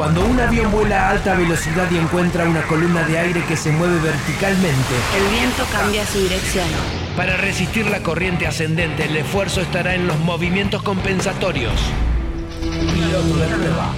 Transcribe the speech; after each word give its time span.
Cuando 0.00 0.24
un 0.24 0.40
avión 0.40 0.72
vuela 0.72 1.08
a 1.08 1.10
alta 1.10 1.34
velocidad 1.34 1.86
y 1.90 1.98
encuentra 1.98 2.48
una 2.48 2.62
columna 2.62 3.06
de 3.06 3.18
aire 3.18 3.44
que 3.44 3.54
se 3.54 3.70
mueve 3.70 4.00
verticalmente, 4.00 4.94
el 5.14 5.30
viento 5.30 5.62
cambia 5.70 6.06
su 6.06 6.20
dirección. 6.20 6.64
Para 7.18 7.36
resistir 7.36 7.84
la 7.86 8.02
corriente 8.02 8.46
ascendente, 8.46 9.04
el 9.04 9.18
esfuerzo 9.18 9.60
estará 9.60 9.94
en 9.94 10.06
los 10.06 10.18
movimientos 10.20 10.82
compensatorios. 10.82 11.74
Piloto 12.62 13.36
de 13.36 13.46
prueba. 13.48 13.92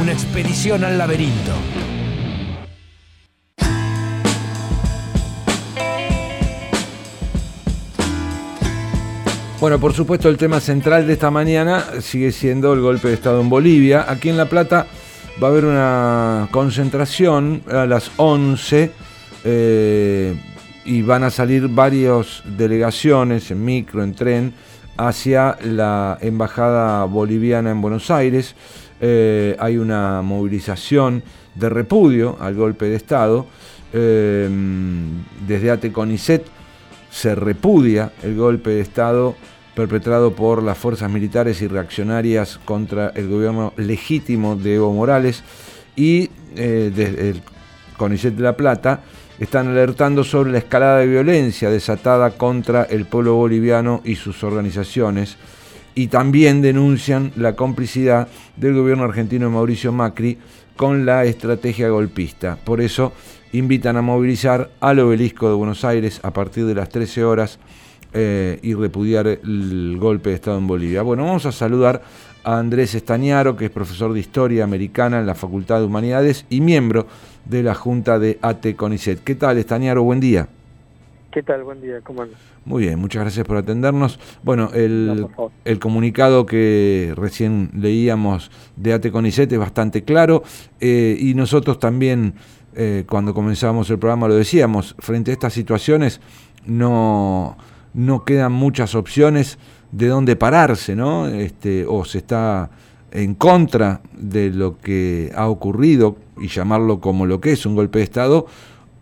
Una 0.00 0.12
expedición 0.12 0.82
al 0.82 0.96
laberinto. 0.96 1.52
Bueno, 9.60 9.78
por 9.78 9.92
supuesto 9.92 10.30
el 10.30 10.38
tema 10.38 10.60
central 10.60 11.06
de 11.06 11.12
esta 11.12 11.30
mañana 11.30 11.84
sigue 12.00 12.32
siendo 12.32 12.72
el 12.72 12.80
golpe 12.80 13.08
de 13.08 13.14
Estado 13.14 13.42
en 13.42 13.50
Bolivia. 13.50 14.06
Aquí 14.08 14.30
en 14.30 14.38
La 14.38 14.46
Plata 14.46 14.86
va 15.42 15.48
a 15.48 15.50
haber 15.50 15.64
una 15.64 16.48
concentración 16.50 17.62
a 17.70 17.86
las 17.86 18.10
11 18.16 18.92
eh, 19.44 20.36
y 20.84 21.02
van 21.02 21.24
a 21.24 21.30
salir 21.30 21.68
varias 21.68 22.42
delegaciones 22.44 23.50
en 23.50 23.64
micro, 23.64 24.04
en 24.04 24.14
tren, 24.14 24.54
hacia 24.96 25.58
la 25.62 26.18
Embajada 26.20 27.04
Boliviana 27.04 27.70
en 27.70 27.80
Buenos 27.80 28.10
Aires. 28.10 28.54
Eh, 29.00 29.56
hay 29.58 29.76
una 29.76 30.22
movilización 30.22 31.22
de 31.54 31.68
repudio 31.68 32.36
al 32.40 32.54
golpe 32.54 32.86
de 32.86 32.96
Estado. 32.96 33.46
Eh, 33.92 34.48
desde 35.46 35.70
ATECONICET 35.70 36.46
se 37.10 37.34
repudia 37.34 38.12
el 38.22 38.36
golpe 38.36 38.70
de 38.70 38.80
Estado 38.80 39.34
perpetrado 39.74 40.34
por 40.34 40.62
las 40.62 40.78
fuerzas 40.78 41.10
militares 41.10 41.60
y 41.62 41.68
reaccionarias 41.68 42.58
contra 42.64 43.08
el 43.14 43.28
gobierno 43.28 43.72
legítimo 43.76 44.56
de 44.56 44.76
Evo 44.76 44.92
Morales 44.92 45.42
y 45.96 46.30
eh, 46.56 46.92
desde 46.94 47.30
el 47.30 47.42
CONICET 47.96 48.34
de 48.34 48.42
La 48.42 48.56
Plata 48.56 49.02
están 49.38 49.68
alertando 49.68 50.22
sobre 50.22 50.52
la 50.52 50.58
escalada 50.58 50.98
de 50.98 51.06
violencia 51.06 51.70
desatada 51.70 52.30
contra 52.32 52.84
el 52.84 53.06
pueblo 53.06 53.34
boliviano 53.34 54.00
y 54.04 54.14
sus 54.14 54.44
organizaciones 54.44 55.36
y 55.94 56.08
también 56.08 56.60
denuncian 56.60 57.32
la 57.36 57.54
complicidad 57.54 58.28
del 58.56 58.74
gobierno 58.74 59.04
argentino 59.04 59.46
de 59.46 59.52
Mauricio 59.52 59.92
Macri 59.92 60.38
con 60.76 61.06
la 61.06 61.24
estrategia 61.24 61.88
golpista. 61.88 62.58
Por 62.64 62.80
eso 62.80 63.12
invitan 63.52 63.96
a 63.96 64.02
movilizar 64.02 64.70
al 64.80 64.98
obelisco 64.98 65.48
de 65.48 65.54
Buenos 65.54 65.84
Aires 65.84 66.20
a 66.24 66.32
partir 66.32 66.66
de 66.66 66.74
las 66.74 66.88
13 66.88 67.24
horas 67.24 67.58
eh, 68.14 68.60
y 68.62 68.74
repudiar 68.74 69.26
el 69.26 69.96
golpe 69.98 70.30
de 70.30 70.36
Estado 70.36 70.58
en 70.58 70.66
Bolivia. 70.66 71.02
Bueno, 71.02 71.24
vamos 71.24 71.46
a 71.46 71.52
saludar 71.52 72.02
a 72.44 72.58
Andrés 72.58 72.94
Estañaro, 72.94 73.56
que 73.56 73.66
es 73.66 73.70
profesor 73.70 74.12
de 74.12 74.20
Historia 74.20 74.62
Americana 74.62 75.18
en 75.18 75.26
la 75.26 75.34
Facultad 75.34 75.80
de 75.80 75.86
Humanidades 75.86 76.46
y 76.48 76.60
miembro 76.60 77.06
de 77.44 77.62
la 77.62 77.74
Junta 77.74 78.18
de 78.18 78.38
ATE 78.40 78.76
CONICET. 78.76 79.24
¿Qué 79.24 79.34
tal, 79.34 79.58
Estañaro? 79.58 80.04
Buen 80.04 80.20
día. 80.20 80.48
¿Qué 81.32 81.42
tal? 81.42 81.64
Buen 81.64 81.80
día, 81.80 82.00
¿cómo 82.04 82.22
andas? 82.22 82.38
Muy 82.64 82.84
bien, 82.84 82.98
muchas 83.00 83.22
gracias 83.22 83.44
por 83.44 83.56
atendernos. 83.56 84.20
Bueno, 84.44 84.70
el, 84.72 85.26
el 85.64 85.78
comunicado 85.80 86.46
que 86.46 87.12
recién 87.16 87.70
leíamos 87.76 88.52
de 88.76 88.92
ATE 88.92 89.10
CONICET 89.10 89.52
es 89.52 89.58
bastante 89.58 90.04
claro 90.04 90.44
eh, 90.80 91.16
y 91.18 91.34
nosotros 91.34 91.80
también, 91.80 92.34
eh, 92.76 93.04
cuando 93.08 93.34
comenzamos 93.34 93.90
el 93.90 93.98
programa, 93.98 94.28
lo 94.28 94.36
decíamos, 94.36 94.94
frente 95.00 95.32
a 95.32 95.34
estas 95.34 95.52
situaciones 95.52 96.20
no 96.64 97.56
no 97.94 98.24
quedan 98.24 98.52
muchas 98.52 98.94
opciones 98.94 99.58
de 99.92 100.08
dónde 100.08 100.36
pararse, 100.36 100.96
¿no? 100.96 101.28
Este, 101.28 101.86
o 101.86 102.04
se 102.04 102.18
está 102.18 102.70
en 103.12 103.34
contra 103.34 104.00
de 104.16 104.50
lo 104.50 104.78
que 104.78 105.32
ha 105.36 105.48
ocurrido 105.48 106.16
y 106.40 106.48
llamarlo 106.48 107.00
como 107.00 107.26
lo 107.26 107.40
que 107.40 107.52
es 107.52 107.64
un 107.64 107.76
golpe 107.76 108.00
de 108.00 108.04
Estado, 108.04 108.46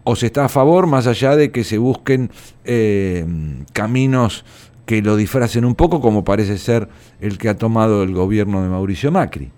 o 0.04 0.16
se 0.16 0.26
está 0.26 0.44
a 0.44 0.48
favor 0.48 0.86
más 0.86 1.06
allá 1.06 1.34
de 1.34 1.50
que 1.50 1.64
se 1.64 1.78
busquen 1.78 2.30
eh, 2.64 3.24
caminos 3.72 4.44
que 4.84 5.00
lo 5.00 5.16
disfracen 5.16 5.64
un 5.64 5.74
poco, 5.74 6.00
como 6.00 6.24
parece 6.24 6.58
ser 6.58 6.88
el 7.20 7.38
que 7.38 7.48
ha 7.48 7.56
tomado 7.56 8.02
el 8.02 8.12
gobierno 8.12 8.62
de 8.62 8.68
Mauricio 8.68 9.10
Macri. 9.10 9.50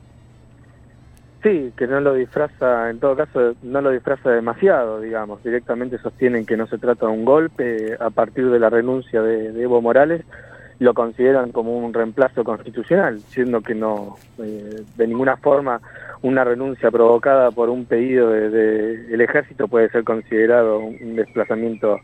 Sí, 1.44 1.74
que 1.76 1.86
no 1.86 2.00
lo 2.00 2.14
disfraza, 2.14 2.88
en 2.88 3.00
todo 3.00 3.14
caso, 3.16 3.54
no 3.62 3.82
lo 3.82 3.90
disfraza 3.90 4.30
demasiado, 4.30 5.02
digamos. 5.02 5.44
Directamente 5.44 5.98
sostienen 5.98 6.46
que 6.46 6.56
no 6.56 6.66
se 6.66 6.78
trata 6.78 7.04
de 7.04 7.12
un 7.12 7.26
golpe 7.26 7.98
a 8.00 8.08
partir 8.08 8.48
de 8.48 8.58
la 8.58 8.70
renuncia 8.70 9.20
de, 9.20 9.62
Evo 9.62 9.82
Morales. 9.82 10.24
Lo 10.78 10.94
consideran 10.94 11.52
como 11.52 11.76
un 11.76 11.92
reemplazo 11.92 12.44
constitucional, 12.44 13.20
siendo 13.28 13.60
que 13.60 13.74
no, 13.74 14.16
eh, 14.38 14.84
de 14.96 15.06
ninguna 15.06 15.36
forma, 15.36 15.82
una 16.22 16.44
renuncia 16.44 16.90
provocada 16.90 17.50
por 17.50 17.68
un 17.68 17.84
pedido 17.84 18.30
del 18.30 18.50
de, 18.50 19.22
ejército 19.22 19.68
puede 19.68 19.90
ser 19.90 20.02
considerado 20.02 20.78
un 20.78 21.14
desplazamiento 21.14 22.00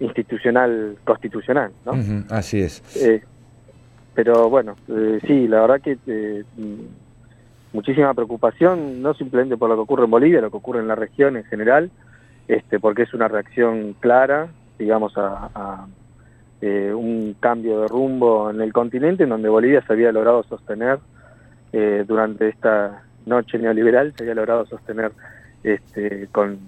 institucional 0.00 0.96
constitucional, 1.04 1.72
¿no? 1.84 1.92
así 2.30 2.62
es. 2.62 2.82
Eh, 2.96 3.22
pero 4.14 4.48
bueno, 4.48 4.76
eh, 4.88 5.18
sí, 5.26 5.46
la 5.46 5.60
verdad 5.60 5.80
que 5.82 5.98
muchísima 7.78 8.12
preocupación, 8.12 9.00
no 9.02 9.14
simplemente 9.14 9.56
por 9.56 9.68
lo 9.68 9.76
que 9.76 9.82
ocurre 9.82 10.04
en 10.04 10.10
Bolivia, 10.10 10.40
lo 10.40 10.50
que 10.50 10.56
ocurre 10.56 10.80
en 10.80 10.88
la 10.88 10.96
región 10.96 11.36
en 11.36 11.44
general, 11.44 11.92
este, 12.48 12.80
porque 12.80 13.02
es 13.02 13.14
una 13.14 13.28
reacción 13.28 13.94
clara, 14.00 14.48
digamos, 14.80 15.12
a, 15.16 15.86
eh, 16.60 16.92
un 16.92 17.36
cambio 17.38 17.82
de 17.82 17.86
rumbo 17.86 18.50
en 18.50 18.60
el 18.60 18.72
continente, 18.72 19.22
en 19.22 19.28
donde 19.28 19.48
Bolivia 19.48 19.80
se 19.86 19.92
había 19.92 20.10
logrado 20.10 20.42
sostener 20.42 20.98
eh, 21.72 22.04
durante 22.04 22.48
esta 22.48 23.04
noche 23.26 23.58
neoliberal, 23.58 24.12
se 24.16 24.24
había 24.24 24.34
logrado 24.34 24.66
sostener 24.66 25.12
este, 25.62 26.26
con 26.32 26.58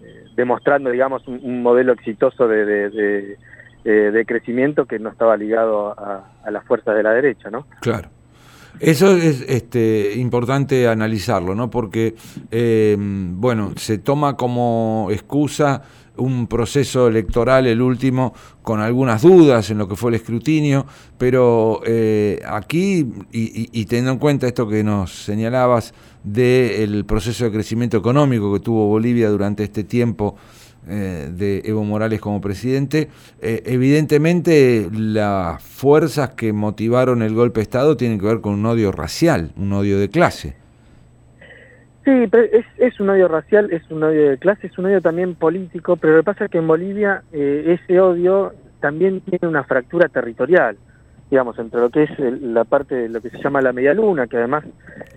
eh, 0.00 0.26
demostrando, 0.36 0.90
digamos, 0.90 1.26
un, 1.26 1.60
modelo 1.60 1.92
exitoso 1.92 2.46
de, 2.46 3.36
crecimiento 4.28 4.86
que 4.86 5.00
no 5.00 5.08
estaba 5.08 5.36
ligado 5.36 5.92
a 5.98 6.50
las 6.52 6.64
fuerzas 6.66 6.94
de 6.94 7.02
la 7.02 7.10
derecha, 7.10 7.50
¿no? 7.50 7.66
Claro. 7.80 8.08
Eso 8.80 9.16
es 9.16 9.44
este, 9.48 10.14
importante 10.16 10.88
analizarlo, 10.88 11.54
¿no? 11.54 11.70
Porque, 11.70 12.14
eh, 12.50 12.96
bueno, 12.98 13.72
se 13.76 13.98
toma 13.98 14.36
como 14.36 15.08
excusa 15.10 15.82
un 16.16 16.46
proceso 16.46 17.08
electoral, 17.08 17.66
el 17.66 17.80
último, 17.80 18.34
con 18.62 18.80
algunas 18.80 19.22
dudas 19.22 19.70
en 19.70 19.78
lo 19.78 19.88
que 19.88 19.96
fue 19.96 20.10
el 20.10 20.16
escrutinio, 20.16 20.86
pero 21.16 21.80
eh, 21.86 22.40
aquí, 22.46 23.06
y, 23.32 23.84
teniendo 23.86 24.12
en 24.12 24.18
cuenta 24.18 24.46
esto 24.46 24.68
que 24.68 24.84
nos 24.84 25.24
señalabas 25.24 25.94
del 26.22 27.04
proceso 27.04 27.44
de 27.44 27.52
crecimiento 27.52 27.96
económico 27.96 28.52
que 28.52 28.60
tuvo 28.60 28.86
Bolivia 28.88 29.30
durante 29.30 29.64
este 29.64 29.84
tiempo, 29.84 30.36
eh, 30.88 31.30
de 31.32 31.62
Evo 31.64 31.84
Morales 31.84 32.20
como 32.20 32.40
presidente. 32.40 33.08
Eh, 33.40 33.62
evidentemente 33.66 34.88
las 34.92 35.62
fuerzas 35.62 36.30
que 36.30 36.52
motivaron 36.52 37.22
el 37.22 37.34
golpe 37.34 37.60
de 37.60 37.64
Estado 37.64 37.96
tienen 37.96 38.18
que 38.18 38.26
ver 38.26 38.40
con 38.40 38.54
un 38.54 38.66
odio 38.66 38.90
racial, 38.92 39.52
un 39.56 39.72
odio 39.72 39.98
de 39.98 40.08
clase. 40.08 40.56
Sí, 42.04 42.10
es, 42.10 42.66
es 42.78 42.98
un 42.98 43.10
odio 43.10 43.28
racial, 43.28 43.72
es 43.72 43.88
un 43.90 44.02
odio 44.02 44.30
de 44.30 44.38
clase, 44.38 44.66
es 44.66 44.76
un 44.76 44.86
odio 44.86 45.00
también 45.00 45.36
político, 45.36 45.96
pero 45.96 46.14
lo 46.14 46.18
que 46.20 46.24
pasa 46.24 46.44
es 46.46 46.50
que 46.50 46.58
en 46.58 46.66
Bolivia 46.66 47.22
eh, 47.32 47.78
ese 47.80 48.00
odio 48.00 48.52
también 48.80 49.20
tiene 49.20 49.46
una 49.46 49.62
fractura 49.62 50.08
territorial 50.08 50.76
digamos, 51.32 51.58
entre 51.58 51.80
lo 51.80 51.88
que 51.88 52.02
es 52.02 52.10
la 52.42 52.64
parte 52.64 52.94
de 52.94 53.08
lo 53.08 53.22
que 53.22 53.30
se 53.30 53.38
llama 53.38 53.62
la 53.62 53.72
media 53.72 53.94
luna, 53.94 54.26
que 54.26 54.36
además 54.36 54.64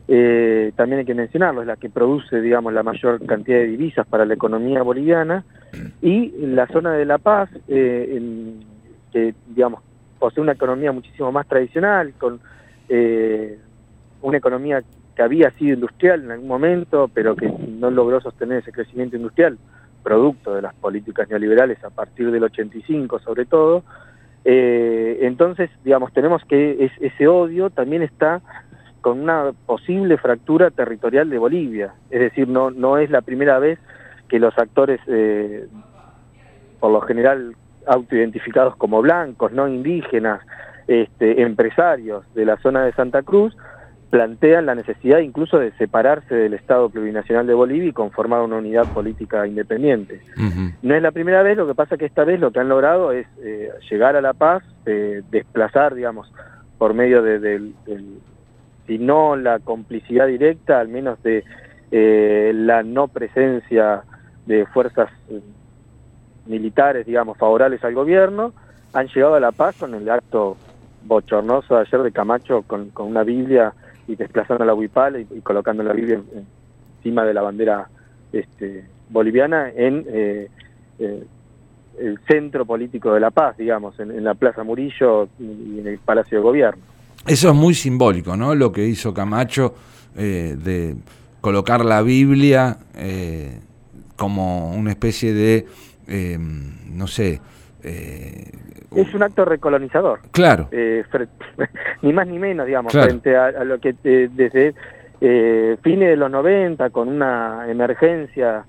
eh, 0.07 0.71
también 0.77 0.99
hay 0.99 1.05
que 1.05 1.13
mencionarlo, 1.13 1.59
es 1.59 1.67
la 1.67 1.75
que 1.75 1.89
produce, 1.89 2.39
digamos, 2.39 2.71
la 2.71 2.83
mayor 2.83 3.25
cantidad 3.25 3.57
de 3.57 3.67
divisas 3.67 4.07
para 4.07 4.25
la 4.25 4.33
economía 4.33 4.81
boliviana, 4.81 5.43
y 6.01 6.29
la 6.37 6.67
zona 6.67 6.93
de 6.93 7.03
La 7.03 7.17
Paz, 7.17 7.49
eh, 7.67 8.53
que, 9.11 9.35
digamos, 9.49 9.81
posee 10.17 10.41
una 10.41 10.53
economía 10.53 10.93
muchísimo 10.93 11.33
más 11.33 11.49
tradicional, 11.49 12.13
con 12.17 12.39
eh, 12.87 13.59
una 14.21 14.37
economía 14.37 14.83
que 15.17 15.21
había 15.21 15.51
sido 15.51 15.73
industrial 15.73 16.23
en 16.23 16.31
algún 16.31 16.47
momento, 16.47 17.09
pero 17.13 17.35
que 17.35 17.49
no 17.49 17.91
logró 17.91 18.21
sostener 18.21 18.59
ese 18.59 18.71
crecimiento 18.71 19.17
industrial, 19.17 19.57
producto 20.01 20.55
de 20.55 20.61
las 20.61 20.75
políticas 20.75 21.29
neoliberales 21.29 21.83
a 21.83 21.89
partir 21.89 22.31
del 22.31 22.45
85 22.45 23.19
sobre 23.19 23.43
todo, 23.43 23.83
eh, 24.47 25.19
entonces, 25.21 25.71
digamos, 25.83 26.13
tenemos 26.13 26.45
que 26.45 26.91
ese 27.01 27.27
odio 27.27 27.71
también 27.71 28.03
está 28.03 28.41
con 29.01 29.19
una 29.19 29.51
posible 29.65 30.17
fractura 30.17 30.69
territorial 30.69 31.29
de 31.29 31.39
Bolivia. 31.39 31.93
Es 32.11 32.19
decir, 32.19 32.47
no, 32.47 32.69
no 32.69 32.97
es 32.97 33.09
la 33.09 33.21
primera 33.21 33.57
vez 33.57 33.79
que 34.29 34.39
los 34.39 34.57
actores, 34.57 34.99
eh, 35.07 35.67
por 36.79 36.91
lo 36.91 37.01
general 37.01 37.55
autoidentificados 37.87 38.75
como 38.75 39.01
blancos, 39.01 39.51
no 39.51 39.67
indígenas, 39.67 40.41
este, 40.87 41.41
empresarios 41.41 42.23
de 42.35 42.45
la 42.45 42.57
zona 42.57 42.85
de 42.85 42.93
Santa 42.93 43.23
Cruz, 43.23 43.55
plantean 44.09 44.65
la 44.65 44.75
necesidad 44.75 45.19
incluso 45.19 45.57
de 45.57 45.71
separarse 45.73 46.35
del 46.35 46.53
Estado 46.53 46.89
plurinacional 46.89 47.47
de 47.47 47.53
Bolivia 47.53 47.89
y 47.89 47.93
conformar 47.93 48.41
una 48.41 48.57
unidad 48.57 48.85
política 48.93 49.45
independiente. 49.47 50.21
No 50.81 50.95
es 50.95 51.01
la 51.01 51.11
primera 51.11 51.43
vez, 51.43 51.57
lo 51.57 51.67
que 51.67 51.75
pasa 51.75 51.97
que 51.97 52.05
esta 52.05 52.23
vez 52.23 52.39
lo 52.39 52.51
que 52.51 52.59
han 52.59 52.69
logrado 52.69 53.11
es 53.11 53.27
eh, 53.41 53.69
llegar 53.89 54.15
a 54.15 54.21
la 54.21 54.33
paz, 54.33 54.63
eh, 54.85 55.21
desplazar, 55.31 55.95
digamos, 55.95 56.31
por 56.77 56.93
medio 56.93 57.21
de, 57.21 57.71
si 58.87 58.97
no 58.97 59.35
la 59.35 59.59
complicidad 59.59 60.27
directa, 60.27 60.79
al 60.79 60.87
menos 60.87 61.21
de 61.23 61.43
eh, 61.91 62.51
la 62.53 62.83
no 62.83 63.07
presencia 63.07 64.03
de 64.45 64.65
fuerzas 64.67 65.09
eh, 65.29 65.41
militares, 66.45 67.05
digamos, 67.05 67.37
favorables 67.37 67.83
al 67.83 67.93
gobierno, 67.93 68.53
han 68.93 69.07
llegado 69.07 69.35
a 69.35 69.39
la 69.39 69.51
paz 69.51 69.77
con 69.79 69.93
el 69.93 70.09
acto 70.09 70.57
bochornoso 71.03 71.77
ayer 71.77 72.01
de 72.01 72.11
Camacho 72.11 72.63
con, 72.63 72.91
una 72.97 73.23
Biblia 73.23 73.73
y 74.07 74.15
desplazando 74.15 74.65
la 74.65 74.73
huipala 74.73 75.19
y, 75.19 75.25
colocando 75.41 75.83
la 75.83 75.93
Biblia 75.93 76.21
encima 76.97 77.23
de 77.23 77.33
la 77.33 77.41
bandera 77.41 77.87
este, 78.31 78.85
boliviana 79.09 79.69
en 79.69 80.05
eh, 80.07 80.49
el 80.99 82.19
centro 82.27 82.65
político 82.65 83.13
de 83.13 83.19
la 83.19 83.31
paz, 83.31 83.57
digamos, 83.57 83.99
en, 83.99 84.23
la 84.23 84.33
Plaza 84.33 84.63
Murillo 84.63 85.29
y 85.39 85.79
en 85.79 85.87
el 85.87 85.97
Palacio 85.99 86.37
de 86.39 86.43
Gobierno. 86.43 86.83
Eso 87.25 87.49
es 87.49 87.55
muy 87.55 87.73
simbólico, 87.73 88.35
¿no? 88.35 88.53
Lo 88.53 88.71
que 88.71 88.85
hizo 88.85 89.13
Camacho 89.13 89.73
de 90.15 90.95
colocar 91.45 91.85
la 91.85 92.01
Biblia 92.01 92.79
eh, 92.95 93.59
como 94.15 94.73
una 94.73 94.89
especie 94.89 95.31
de, 95.31 95.67
eh, 96.07 96.39
no 96.39 97.05
sé... 97.05 97.39
Eh, 97.85 98.51
es 98.95 99.13
un 99.13 99.23
acto 99.23 99.45
recolonizador. 99.45 100.19
Claro. 100.31 100.69
ni 102.01 102.13
más 102.13 102.27
ni 102.27 102.39
menos, 102.39 102.65
digamos, 102.65 102.93
frente 102.93 103.35
a, 103.35 103.63
lo 103.63 103.79
que 103.79 103.93
desde 104.03 104.73
fines 105.81 106.09
de 106.09 106.15
los 106.15 106.31
90, 106.31 106.89
con 106.89 107.09
una 107.09 107.65
emergencia 107.69 108.65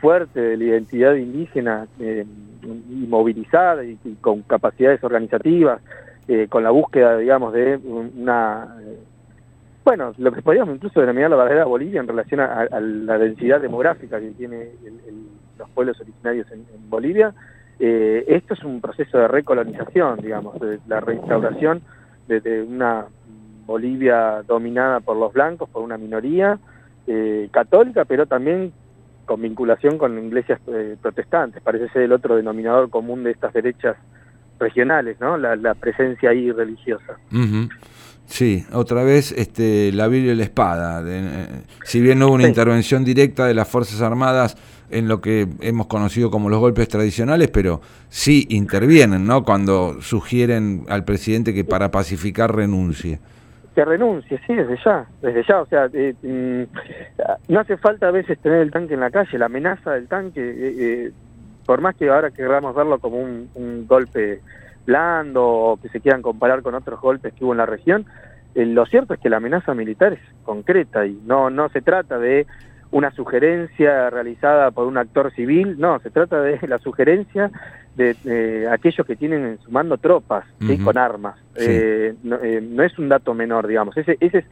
fuerte 0.00 0.40
de 0.40 0.56
la 0.56 0.64
identidad 0.64 1.14
indígena 1.14 1.86
y 1.98 3.06
movilizada 3.08 3.84
y, 3.84 3.96
con 4.20 4.42
capacidades 4.42 5.02
organizativas, 5.04 5.80
con 6.48 6.62
la 6.62 6.70
búsqueda, 6.70 7.16
digamos, 7.18 7.52
de 7.52 7.76
una 7.76 8.68
bueno, 9.84 10.12
lo 10.16 10.32
que 10.32 10.42
podríamos 10.42 10.76
incluso 10.76 11.00
denominar 11.00 11.30
la 11.30 11.36
verdadera 11.36 11.64
Bolivia 11.64 12.00
en 12.00 12.06
relación 12.06 12.40
a, 12.40 12.68
la 12.80 13.18
densidad 13.18 13.60
demográfica 13.60 14.20
que 14.20 14.30
tiene 14.30 14.70
los 15.58 15.68
pueblos 15.70 16.00
originarios 16.00 16.50
en, 16.52 16.64
Bolivia, 16.88 17.34
eh, 17.78 18.24
esto 18.28 18.54
es 18.54 18.62
un 18.64 18.80
proceso 18.80 19.18
de 19.18 19.28
recolonización, 19.28 20.20
digamos, 20.20 20.60
de 20.60 20.78
la 20.86 21.00
reinstauración 21.00 21.82
de, 22.28 22.62
una 22.62 23.06
Bolivia 23.66 24.42
dominada 24.46 25.00
por 25.00 25.16
los 25.16 25.32
blancos, 25.32 25.68
por 25.68 25.82
una 25.82 25.98
minoría 25.98 26.58
eh, 27.06 27.48
católica, 27.52 28.04
pero 28.04 28.26
también 28.26 28.72
con 29.24 29.40
vinculación 29.40 29.98
con 29.98 30.18
iglesias 30.18 30.60
eh, 30.66 30.96
protestantes. 31.00 31.62
Parece 31.62 31.88
ser 31.88 32.02
el 32.02 32.12
otro 32.12 32.36
denominador 32.36 32.90
común 32.90 33.24
de 33.24 33.30
estas 33.30 33.52
derechas 33.52 33.96
regionales, 34.58 35.20
¿no? 35.20 35.36
La, 35.36 35.74
presencia 35.74 36.30
ahí 36.30 36.52
religiosa. 36.52 37.16
Sí, 38.32 38.64
otra 38.72 39.04
vez 39.04 39.30
este, 39.32 39.92
la 39.92 40.08
Biblia 40.08 40.32
y 40.32 40.36
la 40.36 40.44
espada. 40.44 41.02
Eh, 41.06 41.48
si 41.84 42.00
bien 42.00 42.18
no 42.18 42.28
hubo 42.28 42.34
una 42.36 42.48
intervención 42.48 43.04
directa 43.04 43.44
de 43.44 43.52
las 43.52 43.68
Fuerzas 43.68 44.00
Armadas 44.00 44.56
en 44.90 45.06
lo 45.06 45.20
que 45.20 45.46
hemos 45.60 45.86
conocido 45.86 46.30
como 46.30 46.48
los 46.48 46.58
golpes 46.58 46.88
tradicionales, 46.88 47.50
pero 47.50 47.82
sí 48.08 48.46
intervienen, 48.48 49.26
¿no? 49.26 49.44
Cuando 49.44 50.00
sugieren 50.00 50.86
al 50.88 51.04
presidente 51.04 51.52
que 51.52 51.64
para 51.64 51.90
pacificar 51.90 52.56
renuncie. 52.56 53.20
Que 53.74 53.84
renuncie, 53.84 54.40
sí, 54.46 54.54
desde 54.54 54.78
ya, 54.82 55.06
desde 55.20 55.44
ya. 55.46 55.60
O 55.60 55.66
sea, 55.66 55.90
eh, 55.92 56.14
mm, 56.22 57.52
no 57.52 57.60
hace 57.60 57.76
falta 57.76 58.08
a 58.08 58.12
veces 58.12 58.38
tener 58.38 58.62
el 58.62 58.70
tanque 58.70 58.94
en 58.94 59.00
la 59.00 59.10
calle, 59.10 59.36
la 59.36 59.44
amenaza 59.44 59.90
del 59.90 60.08
tanque, 60.08 60.40
eh, 60.42 61.12
por 61.66 61.82
más 61.82 61.94
que 61.96 62.08
ahora 62.08 62.30
queramos 62.30 62.74
verlo 62.74 62.98
como 62.98 63.18
un, 63.18 63.50
un 63.56 63.86
golpe 63.86 64.40
blando 64.84 65.44
o 65.44 65.76
que 65.76 65.88
se 65.88 66.00
quieran 66.00 66.22
comparar 66.22 66.62
con 66.62 66.74
otros 66.74 67.00
golpes 67.00 67.32
que 67.34 67.44
hubo 67.44 67.52
en 67.52 67.58
la 67.58 67.66
región, 67.66 68.06
eh, 68.54 68.66
lo 68.66 68.84
cierto 68.86 69.14
es 69.14 69.20
que 69.20 69.30
la 69.30 69.38
amenaza 69.38 69.74
militar 69.74 70.12
es 70.12 70.20
concreta 70.44 71.06
y 71.06 71.18
no, 71.24 71.50
no 71.50 71.68
se 71.70 71.80
trata 71.80 72.18
de 72.18 72.46
una 72.90 73.10
sugerencia 73.12 74.10
realizada 74.10 74.70
por 74.70 74.86
un 74.86 74.98
actor 74.98 75.32
civil, 75.32 75.76
no, 75.78 75.98
se 76.00 76.10
trata 76.10 76.42
de 76.42 76.58
la 76.68 76.78
sugerencia 76.78 77.50
de 77.96 78.68
aquellos 78.70 79.06
que 79.06 79.16
tienen 79.16 79.44
en 79.44 79.58
su 79.60 79.70
mando 79.70 79.96
tropas 79.98 80.44
con 80.84 80.96
armas. 80.96 81.38
Eh, 81.56 82.14
eh, 82.42 82.60
no, 82.62 82.82
es 82.82 82.98
un 82.98 83.08
dato 83.08 83.34
menor, 83.34 83.66
digamos, 83.66 83.96
ese, 83.96 84.16
esa 84.20 84.38
es 84.38 84.44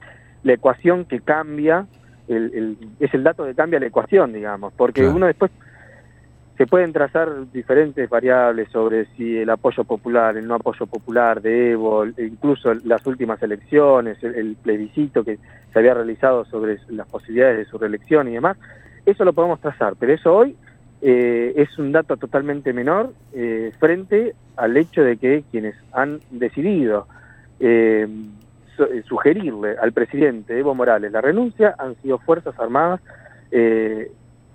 la 0.43 0.55
ecuación 0.55 1.05
que 1.05 1.21
cambia, 1.21 1.87
el, 2.29 2.79
es 2.99 3.12
el 3.12 3.23
dato 3.23 3.44
que 3.44 3.55
cambia 3.55 3.79
la 3.79 3.87
ecuación, 3.87 4.33
digamos, 4.33 4.73
porque 4.75 5.06
uno 5.06 5.26
después 5.26 5.50
se 6.61 6.67
pueden 6.67 6.93
trazar 6.93 7.51
diferentes 7.51 8.07
variables 8.11 8.69
sobre 8.69 9.07
si 9.17 9.39
el 9.39 9.49
apoyo 9.49 9.83
popular, 9.85 10.37
el 10.37 10.47
no 10.47 10.57
apoyo 10.57 10.85
popular 10.85 11.41
de 11.41 11.71
Evo, 11.71 12.05
incluso 12.05 12.75
las 12.85 13.07
últimas 13.07 13.43
elecciones, 13.43 14.23
el, 14.23 14.57
plebiscito 14.62 15.25
que 15.25 15.39
se 15.73 15.79
había 15.79 15.95
realizado 15.95 16.45
sobre 16.45 16.77
las 16.91 17.09
posibilidades 17.09 17.57
de 17.57 17.65
su 17.65 17.79
reelección 17.79 18.29
y 18.29 18.33
demás. 18.33 18.59
Eso 19.07 19.25
lo 19.25 19.33
podemos 19.33 19.59
trazar, 19.59 19.95
pero 19.99 20.12
eso 20.12 20.37
hoy 20.37 20.55
eh, 21.01 21.55
es 21.57 21.79
un 21.79 21.93
dato 21.93 22.19
totalmente 22.19 22.75
menor 22.75 23.15
eh, 23.33 23.73
frente 23.79 24.35
al 24.59 24.77
hecho 24.77 25.03
de 25.03 25.17
que 25.17 25.45
quienes 25.51 25.77
han 25.95 26.21
decidido 26.31 27.07
eh, 27.59 28.07
sugerirle 29.09 29.77
al 29.81 29.93
presidente 29.93 30.59
Evo 30.59 30.75
Morales 30.75 31.11
la 31.11 31.23
renuncia 31.23 31.75
han 31.79 31.97
sido 32.03 32.19
Fuerzas 32.19 32.59
Armadas 32.59 33.01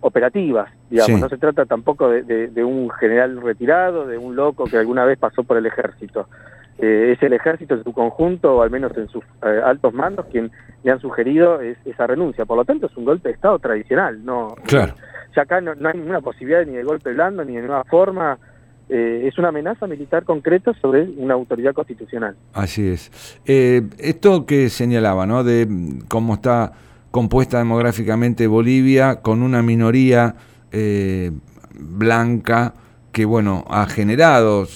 operativas, 0.06 0.70
digamos, 0.88 1.20
no 1.20 1.30
se 1.30 1.38
trata 1.38 1.66
tampoco 1.66 2.10
de, 2.10 2.64
un 2.64 2.92
general 2.92 3.42
retirado, 3.42 4.06
de 4.06 4.20
un 4.20 4.36
loco 4.36 4.66
que 4.66 4.78
alguna 4.78 5.04
vez 5.04 5.18
pasó 5.18 5.44
por 5.44 5.58
el 5.58 5.66
ejército. 5.66 6.30
Eh, 6.78 7.14
es 7.14 7.24
el 7.24 7.34
ejército 7.34 7.74
en 7.74 7.84
su 7.84 7.92
conjunto, 7.92 8.58
o 8.58 8.62
al 8.62 8.70
menos 8.70 8.96
en 8.98 9.08
sus 9.08 9.24
eh, 9.42 9.62
altos 9.66 9.96
mandos, 9.96 10.28
quien 10.32 10.52
le 10.84 10.92
han 10.92 11.00
sugerido 11.00 11.60
esa 11.60 12.06
renuncia. 12.06 12.46
Por 12.46 12.58
lo 12.58 12.66
tanto, 12.66 12.86
es 12.86 12.96
un 12.96 13.06
golpe 13.06 13.30
de 13.30 13.34
Estado 13.34 13.58
tradicional. 13.58 14.24
No, 14.24 14.56
claro. 14.68 14.94
ya 15.36 15.42
acá 15.42 15.60
no, 15.60 15.72
hay 15.72 15.98
ninguna 15.98 16.22
posibilidad 16.22 16.64
ni 16.68 16.74
de 16.74 16.84
golpe 16.84 17.12
blando, 17.12 17.44
ni 17.44 17.56
de 17.56 17.64
nueva 17.64 17.84
forma. 17.86 18.38
Eh, 18.88 19.24
es 19.26 19.40
una 19.40 19.48
amenaza 19.48 19.88
militar 19.88 20.24
concreta 20.24 20.72
sobre 20.80 21.02
una 21.18 21.34
autoridad 21.34 21.74
constitucional. 21.74 22.36
Así 22.54 22.88
es. 22.88 23.42
esto 23.44 24.46
que 24.46 24.70
señalaba, 24.70 25.26
¿no? 25.26 25.44
De 25.44 25.68
cómo 26.08 26.36
está 26.36 26.74
compuesta 27.16 27.60
demográficamente 27.60 28.46
Bolivia, 28.46 29.22
con 29.22 29.42
una 29.42 29.62
minoría 29.62 30.36
eh, 30.74 31.32
blanca 31.74 32.74
que 33.16 33.24
bueno 33.24 33.64
ha 33.70 33.86
generado, 33.86 34.68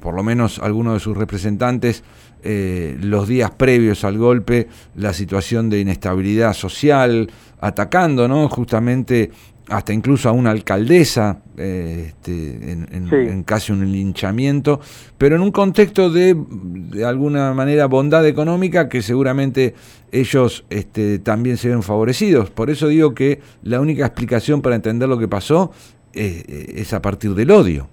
por 0.00 0.14
lo 0.14 0.22
menos 0.22 0.58
algunos 0.58 0.92
de 0.92 1.00
sus 1.00 1.16
representantes, 1.16 2.04
eh, 2.42 2.98
los 3.00 3.26
días 3.26 3.50
previos 3.52 4.04
al 4.04 4.18
golpe, 4.18 4.68
la 4.94 5.14
situación 5.14 5.70
de 5.70 5.80
inestabilidad 5.80 6.52
social, 6.52 7.30
atacando 7.58 8.28
¿no? 8.28 8.46
justamente 8.50 9.30
hasta 9.70 9.94
incluso 9.94 10.28
a 10.28 10.32
una 10.32 10.50
alcaldesa, 10.50 11.40
eh, 11.56 12.08
este, 12.08 12.72
en, 12.72 13.42
casi 13.44 13.72
un 13.72 13.90
linchamiento, 13.90 14.80
pero 15.16 15.36
en 15.36 15.42
un 15.42 15.50
contexto 15.50 16.10
de, 16.10 16.36
de 16.36 17.04
alguna 17.06 17.54
manera, 17.54 17.86
bondad 17.86 18.26
económica 18.26 18.90
que 18.90 19.00
seguramente 19.00 19.74
ellos 20.12 20.64
este, 20.68 21.18
también 21.20 21.56
se 21.56 21.68
ven 21.68 21.82
favorecidos. 21.82 22.50
Por 22.50 22.68
eso 22.68 22.88
digo 22.88 23.14
que 23.14 23.40
la 23.62 23.80
única 23.80 24.04
explicación 24.04 24.60
para 24.60 24.76
entender 24.76 25.08
lo 25.08 25.18
que 25.18 25.28
pasó 25.28 25.72
eh, 26.14 26.74
es 26.76 26.92
a 26.92 27.02
partir 27.02 27.34
del 27.34 27.50
odio. 27.50 27.88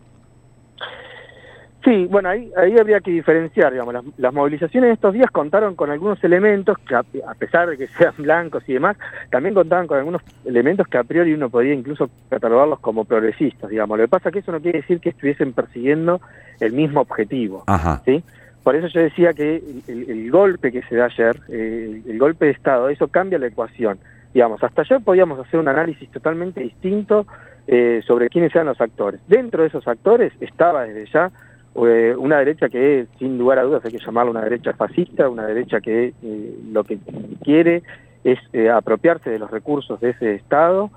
Sí, 1.85 2.07
bueno, 2.09 2.29
ahí, 2.29 2.51
ahí 2.57 2.75
habría 2.79 2.99
que 2.99 3.11
diferenciar, 3.11 3.71
digamos, 3.71 3.93
las, 4.17 4.33
movilizaciones 4.33 4.87
de 4.87 4.93
estos 4.95 5.13
días 5.13 5.29
contaron 5.29 5.75
con 5.75 5.91
algunos 5.91 6.21
elementos 6.23 6.79
que 6.79 6.95
a, 6.95 7.03
pesar 7.35 7.69
de 7.69 7.77
que 7.77 7.85
sean 7.87 8.15
blancos 8.17 8.63
y 8.67 8.73
demás, 8.73 8.97
también 9.29 9.53
contaban 9.53 9.85
con 9.85 9.99
algunos 9.99 10.23
elementos 10.45 10.87
que 10.87 10.97
a 10.97 11.03
priori 11.03 11.31
uno 11.35 11.51
podría 11.51 11.75
incluso 11.75 12.09
catalogarlos 12.27 12.79
como 12.79 13.05
progresistas, 13.05 13.69
digamos. 13.69 13.99
Lo 13.99 14.05
que 14.05 14.09
pasa 14.09 14.29
es 14.29 14.33
que 14.33 14.39
eso 14.39 14.51
no 14.51 14.61
quiere 14.61 14.79
decir 14.81 14.99
que 14.99 15.09
estuviesen 15.09 15.53
persiguiendo 15.53 16.21
el 16.59 16.73
mismo 16.73 17.01
objetivo, 17.01 17.63
¿sí? 18.03 18.23
Por 18.63 18.75
eso 18.75 18.87
yo 18.87 19.01
decía 19.01 19.33
que 19.33 19.61
el, 19.87 20.31
golpe 20.31 20.71
que 20.71 20.81
se 20.89 20.95
da 20.95 21.05
ayer, 21.05 21.39
eh, 21.49 22.01
el 22.07 22.17
golpe 22.17 22.45
de 22.45 22.51
Estado, 22.51 22.89
eso 22.89 23.09
cambia 23.09 23.37
la 23.37 23.45
ecuación. 23.45 23.99
Digamos, 24.33 24.63
hasta 24.63 24.81
ayer 24.81 25.01
podíamos 25.03 25.37
hacer 25.37 25.59
un 25.59 25.67
análisis 25.67 26.09
totalmente 26.09 26.61
distinto 26.61 27.27
eh, 27.67 28.01
sobre 28.05 28.29
quiénes 28.29 28.53
eran 28.53 28.67
los 28.67 28.79
actores. 28.79 29.19
Dentro 29.27 29.61
de 29.61 29.69
esos 29.69 29.87
actores 29.87 30.33
estaba 30.39 30.83
desde 30.85 31.11
ya 31.11 31.31
eh, 31.75 32.15
una 32.17 32.39
derecha 32.39 32.69
que 32.69 33.07
sin 33.19 33.37
lugar 33.37 33.59
a 33.59 33.63
dudas 33.63 33.83
hay 33.83 33.91
que 33.91 33.99
llamarla 33.99 34.31
una 34.31 34.43
derecha 34.43 34.73
fascista, 34.73 35.27
una 35.27 35.45
derecha 35.45 35.81
que 35.81 36.13
eh, 36.23 36.55
lo 36.71 36.85
que 36.85 36.97
quiere 37.43 37.83
es 38.23 38.39
eh, 38.53 38.69
apropiarse 38.69 39.29
de 39.29 39.39
los 39.39 39.51
recursos 39.51 39.99
de 39.99 40.11
ese 40.11 40.35
Estado. 40.35 40.89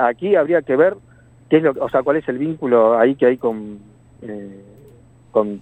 aquí 0.00 0.36
habría 0.36 0.60
que 0.60 0.76
ver 0.76 0.96
qué 1.48 1.56
es 1.56 1.62
lo, 1.62 1.72
o 1.80 1.88
sea, 1.88 2.02
cuál 2.02 2.18
es 2.18 2.28
el 2.28 2.36
vínculo 2.36 2.98
ahí 2.98 3.14
que 3.14 3.26
hay 3.26 3.36
con, 3.38 3.78
con 5.30 5.60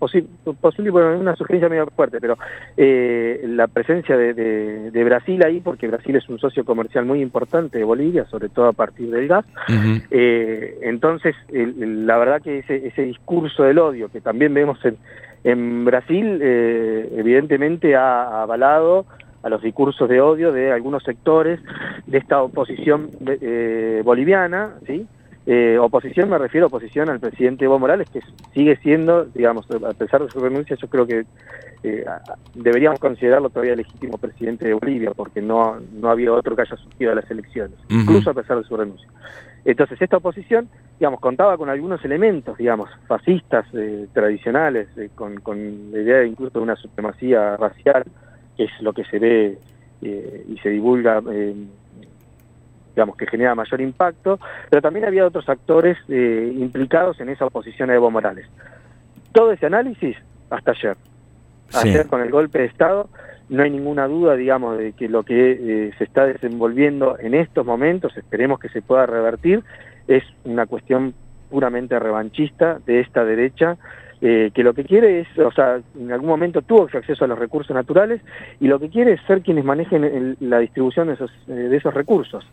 posible, 0.00 0.28
posible, 0.60 0.90
bueno, 0.90 1.16
una 1.18 1.36
sugerencia 1.36 1.68
medio 1.68 1.86
fuerte, 1.94 2.18
pero 2.20 2.36
eh, 2.76 3.42
la 3.44 3.68
presencia 3.68 4.16
de, 4.16 5.04
Brasil 5.04 5.42
ahí, 5.44 5.60
porque 5.60 5.86
Brasil 5.86 6.16
es 6.16 6.28
un 6.28 6.38
socio 6.38 6.64
comercial 6.64 7.04
muy 7.04 7.20
importante 7.20 7.78
de 7.78 7.84
Bolivia, 7.84 8.24
sobre 8.24 8.48
todo 8.48 8.66
a 8.66 8.72
partir 8.72 9.10
del 9.10 9.28
gas. 9.28 9.44
Eh, 10.10 10.78
entonces, 10.82 11.36
la 11.50 12.16
verdad 12.16 12.42
que 12.42 12.60
ese, 12.60 12.86
ese 12.86 13.02
discurso 13.02 13.62
del 13.62 13.78
odio 13.78 14.08
que 14.08 14.20
también 14.20 14.54
vemos 14.54 14.82
en, 14.84 14.96
en 15.44 15.84
Brasil, 15.84 16.38
eh, 16.42 17.12
evidentemente 17.16 17.94
ha 17.94 18.42
avalado 18.42 19.04
a 19.42 19.48
los 19.48 19.62
discursos 19.62 20.08
de 20.08 20.20
odio 20.20 20.52
de 20.52 20.72
algunos 20.72 21.02
sectores 21.02 21.60
de 22.06 22.18
esta 22.18 22.42
oposición 22.42 23.10
boliviana, 24.04 24.74
¿sí? 24.86 25.06
Eh, 25.52 25.76
oposición 25.80 26.30
me 26.30 26.38
refiero 26.38 26.66
a 26.66 26.68
oposición 26.68 27.10
al 27.10 27.18
presidente 27.18 27.64
Evo 27.64 27.76
Morales, 27.76 28.08
que 28.08 28.20
sigue 28.54 28.76
siendo, 28.76 29.24
digamos, 29.24 29.68
a 29.68 29.92
pesar 29.94 30.22
de 30.22 30.30
su 30.30 30.38
renuncia, 30.38 30.76
yo 30.76 30.86
creo 30.86 31.08
que 31.08 31.24
eh, 31.82 32.04
deberíamos 32.54 33.00
considerarlo 33.00 33.50
todavía 33.50 33.74
legítimo 33.74 34.16
presidente 34.16 34.68
de 34.68 34.74
Bolivia, 34.74 35.10
porque 35.10 35.42
no, 35.42 35.80
no 35.92 36.08
había 36.08 36.32
otro 36.32 36.54
que 36.54 36.62
haya 36.62 36.76
surgido 36.76 37.10
a 37.10 37.16
las 37.16 37.28
elecciones, 37.28 37.76
incluso 37.88 38.30
a 38.30 38.34
pesar 38.34 38.58
de 38.58 38.62
su 38.62 38.76
renuncia. 38.76 39.08
Entonces, 39.64 40.00
esta 40.00 40.18
oposición, 40.18 40.68
digamos, 41.00 41.18
contaba 41.18 41.58
con 41.58 41.68
algunos 41.68 42.04
elementos, 42.04 42.56
digamos, 42.56 42.88
fascistas 43.08 43.66
eh, 43.74 44.06
tradicionales, 44.12 44.86
con, 45.16 45.40
con, 45.40 45.90
la 45.90 45.98
idea 45.98 46.24
incluso 46.24 46.60
de 46.60 46.62
una 46.62 46.76
supremacía 46.76 47.56
racial, 47.56 48.04
que 48.56 48.64
es 48.66 48.70
lo 48.82 48.92
que 48.92 49.02
se 49.02 49.18
ve 49.18 49.58
y 50.00 50.56
se 50.62 50.70
divulga 50.70 51.20
digamos, 52.94 53.16
que 53.16 53.26
genera 53.26 53.54
mayor 53.54 53.80
impacto, 53.80 54.38
pero 54.68 54.82
también 54.82 55.04
había 55.04 55.26
otros 55.26 55.48
actores 55.48 55.96
eh, 56.08 56.52
implicados 56.56 57.20
en 57.20 57.28
esa 57.28 57.46
oposición 57.46 57.90
a 57.90 57.94
Evo 57.94 58.10
Morales. 58.10 58.46
Todo 59.32 59.52
ese 59.52 59.66
análisis 59.66 60.16
hasta 60.50 60.72
ayer. 60.72 60.96
Ayer 61.72 62.06
con 62.08 62.20
el 62.20 62.30
golpe 62.30 62.58
de 62.58 62.64
Estado 62.64 63.08
no 63.48 63.62
hay 63.62 63.70
ninguna 63.70 64.06
duda, 64.06 64.36
digamos, 64.36 64.78
de 64.78 64.92
que 64.92 65.08
lo 65.08 65.24
que 65.24 65.52
eh, 65.52 65.92
se 65.98 66.04
está 66.04 66.24
desenvolviendo 66.24 67.16
en 67.18 67.34
estos 67.34 67.66
momentos, 67.66 68.16
esperemos 68.16 68.60
que 68.60 68.68
se 68.68 68.80
pueda 68.80 69.06
revertir, 69.06 69.62
es 70.06 70.22
una 70.44 70.66
cuestión 70.66 71.14
puramente 71.50 71.98
revanchista 71.98 72.78
de 72.86 73.00
esta 73.00 73.24
derecha 73.24 73.76
eh, 74.22 74.50
que 74.52 74.62
lo 74.62 74.74
que 74.74 74.84
quiere 74.84 75.20
es, 75.20 75.38
o 75.38 75.50
sea, 75.50 75.80
en 75.98 76.12
algún 76.12 76.28
momento 76.28 76.60
tuvo 76.60 76.82
acceso 76.82 77.24
a 77.24 77.28
los 77.28 77.38
recursos 77.38 77.74
naturales 77.74 78.20
y 78.60 78.68
lo 78.68 78.78
que 78.78 78.90
quiere 78.90 79.12
es 79.12 79.22
ser 79.22 79.40
quienes 79.40 79.64
manejen 79.64 80.36
la 80.40 80.58
distribución 80.58 81.08
de 81.08 81.14
esos, 81.14 81.30
eh, 81.48 81.52
de 81.52 81.76
esos 81.76 81.94
recursos. 81.94 82.46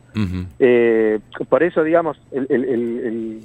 Eh, 0.59 1.19
por 1.49 1.63
eso, 1.63 1.83
digamos, 1.83 2.17
el, 2.31 3.41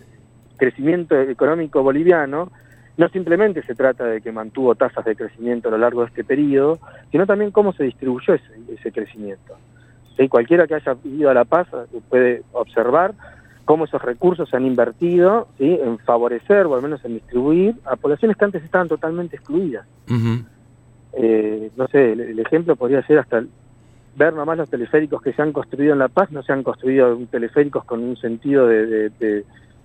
crecimiento 0.57 1.21
económico 1.21 1.83
boliviano 1.83 2.53
no 2.97 3.09
simplemente 3.09 3.63
se 3.63 3.75
trata 3.75 4.05
de 4.05 4.21
que 4.21 4.31
mantuvo 4.31 4.77
tasas 4.77 5.05
de 5.05 5.17
crecimiento 5.17 5.67
a 5.67 5.73
lo 5.73 5.79
largo 5.79 6.03
de 6.03 6.09
este 6.09 6.23
periodo, 6.23 6.79
sino 7.11 7.27
también 7.27 7.51
cómo 7.51 7.73
se 7.73 7.83
distribuyó 7.83 8.35
ese, 8.35 8.47
ese 8.73 8.93
crecimiento. 8.93 9.57
Cualquiera 10.29 10.69
que 10.69 10.77
haya 10.77 10.95
ido 11.05 11.31
a 11.31 11.35
La 11.35 11.45
Paz 11.45 11.67
puede 12.09 12.43
observar 12.53 13.15
cómo 13.65 13.85
esos 13.85 14.03
recursos 14.03 14.49
se 14.49 14.57
han 14.57 14.67
invertido 14.67 15.49
¿sí? 15.59 15.79
en 15.83 15.99
favorecer 15.99 16.67
o 16.67 16.75
al 16.75 16.83
menos 16.83 17.05
en 17.05 17.15
distribuir 17.15 17.75
a 17.85 17.97
poblaciones 17.97 18.37
que 18.37 18.45
antes 18.45 18.65
estaban 18.65 18.89
totalmente 18.89 19.37
excluidas. 19.37 19.87
Eh, 21.15 21.71
no 21.77 21.87
sé, 21.89 22.13
el, 22.13 22.39
ejemplo 22.39 22.77
podría 22.77 23.07
ser 23.07 23.19
hasta 23.19 23.45
ver 24.17 24.35
nomás 24.35 24.59
los 24.59 24.71
teleféricos 24.71 25.23
que 25.23 25.33
se 25.33 25.43
han 25.43 25.53
construido 25.53 25.93
en 25.93 25.99
La 25.99 26.09
Paz, 26.09 26.31
no 26.33 26.43
se 26.43 26.53
han 26.53 26.63
construido 26.63 27.17
teleféricos 27.31 27.85
con 27.85 28.03
un 28.03 28.17
sentido 28.17 28.67
de, 28.67 29.45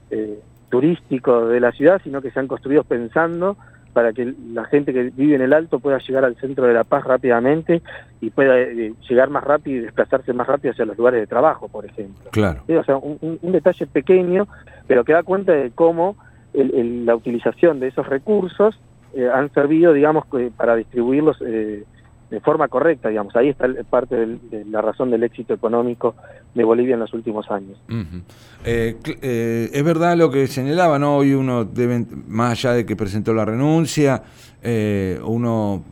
eh, 0.10 0.40
turístico 0.70 1.48
de 1.48 1.60
la 1.60 1.72
ciudad, 1.72 2.02
sino 2.04 2.22
que 2.22 2.32
se 2.32 2.40
han 2.40 2.48
construido 2.48 2.84
pensando 2.84 3.58
para 3.98 4.14
que 4.14 4.32
la 4.54 4.64
gente 4.66 4.94
que 4.94 5.10
vive 5.10 5.34
en 5.34 5.42
el 5.42 5.54
alto 5.54 5.80
pueda 5.80 5.98
llegar 5.98 6.24
al 6.24 6.36
centro 6.36 6.68
de 6.68 6.74
La 6.76 6.84
Paz 6.84 7.04
rápidamente 7.04 7.82
y 8.22 8.30
pueda 8.30 8.56
eh, 8.60 8.94
llegar 9.10 9.32
más 9.32 9.44
rápido 9.44 9.78
y 9.78 9.86
desplazarse 9.86 10.34
más 10.34 10.46
rápido 10.46 10.72
hacia 10.72 10.86
los 10.86 10.96
lugares 10.96 11.20
de 11.20 11.26
trabajo, 11.26 11.68
por 11.68 11.84
ejemplo. 11.84 12.30
Claro. 12.30 12.62
O 12.68 12.84
sea, 12.84 12.98
un, 12.98 13.40
detalle 13.42 13.88
pequeño, 13.88 14.48
pero 14.86 15.04
que 15.04 15.14
da 15.14 15.24
cuenta 15.24 15.54
de 15.54 15.72
cómo 15.72 16.16
la 16.54 17.16
utilización 17.16 17.80
de 17.80 17.88
esos 17.88 18.08
recursos 18.08 18.80
eh, 19.16 19.28
han 19.34 19.52
servido, 19.52 19.94
digamos, 19.94 20.26
para 20.56 20.76
distribuirlos 20.76 21.42
eh, 21.44 21.84
de 22.30 22.40
forma 22.42 22.68
correcta, 22.68 23.10
digamos. 23.10 23.36
Ahí 23.36 23.50
está 23.50 23.68
parte 23.90 24.16
de 24.16 24.66
la 24.66 24.82
razón 24.82 25.10
del 25.12 25.24
éxito 25.24 25.54
económico 25.54 26.16
de 26.54 26.64
Bolivia 26.64 26.96
en 26.96 27.00
los 27.00 27.14
últimos 27.14 27.50
años. 27.50 27.78
Eh, 28.66 28.98
eh, 29.22 29.70
es 29.72 29.84
verdad 29.84 30.18
lo 30.18 30.30
que 30.30 30.48
señalaba, 30.48 31.00
¿no? 31.00 31.18
Hoy 31.18 31.34
uno 31.34 31.64
debe, 31.64 32.06
más 32.28 32.52
allá 32.52 32.74
de 32.74 32.86
que 32.86 32.96
presentó 32.96 33.34
la 33.34 33.46
renuncia, 33.46 34.24
eh, 34.62 35.20
uno 35.24 35.84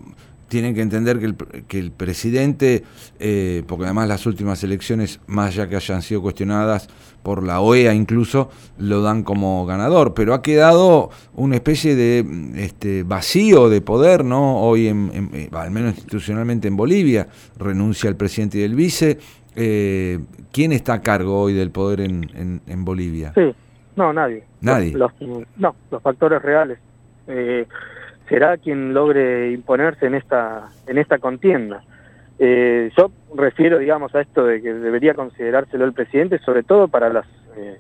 tienen 0.48 0.76
que 0.76 0.82
entender 0.82 1.20
que 1.20 1.26
el, 1.26 1.36
que 1.68 1.80
el 1.80 1.92
presidente, 1.92 2.84
eh, 3.20 3.64
porque 3.68 3.86
además 3.86 4.08
las 4.08 4.26
últimas 4.26 4.64
elecciones, 4.64 5.20
más 5.28 5.50
allá 5.50 5.68
que 5.68 5.76
hayan 5.76 6.02
sido 6.02 6.22
cuestionadas 6.22 6.88
por 7.24 7.44
la 7.44 7.60
OEA 7.60 7.94
incluso, 7.94 8.50
lo 8.78 9.02
dan 9.02 9.24
como 9.24 9.66
ganador, 9.66 10.14
pero 10.14 10.34
ha 10.34 10.42
quedado 10.44 11.10
una 11.34 11.56
especie 11.56 11.96
de 11.96 12.24
este, 12.56 13.04
vacío 13.04 13.70
de 13.70 13.82
poder, 13.82 14.24
¿no? 14.24 14.62
Hoy, 14.62 14.88
en, 14.88 15.30
eh, 15.34 15.50
al 15.52 15.72
menos 15.72 15.96
institucionalmente 15.96 16.68
en 16.68 16.78
Bolivia, 16.78 17.28
renuncia 17.58 18.10
el 18.10 18.16
presidente 18.16 18.60
y 18.60 18.62
el 18.62 18.76
vice. 18.76 19.18
Eh, 19.56 20.20
¿Quién 20.52 20.72
está 20.72 20.94
a 20.94 21.02
cargo 21.02 21.42
hoy 21.42 21.54
del 21.54 21.72
poder 21.72 22.02
en, 22.02 22.62
en, 22.68 22.86
Bolivia? 22.86 23.32
Sí, 23.34 23.56
no, 23.96 24.14
nadie. 24.14 24.44
Nadie. 24.62 24.94
Los, 24.94 25.12
no, 25.58 25.76
los 25.90 26.02
factores 26.04 26.42
reales. 26.42 26.78
Eh, 27.28 27.66
será 28.28 28.58
quien 28.58 28.94
logre 28.94 29.52
imponerse 29.52 30.08
en 30.08 30.16
esta, 30.16 30.70
en 30.88 30.98
esta 30.98 31.20
contienda. 31.20 31.84
Eh, 32.40 32.92
yo 32.98 33.12
refiero, 33.36 33.78
digamos, 33.78 34.14
a 34.16 34.22
esto 34.22 34.46
de 34.46 34.62
que 34.62 34.74
debería 34.74 35.14
considerárselo 35.14 35.86
el 35.86 35.94
presidente, 35.94 36.40
sobre 36.40 36.64
todo 36.64 36.88
para 36.88 37.10
las, 37.10 37.26
eh, 37.56 37.78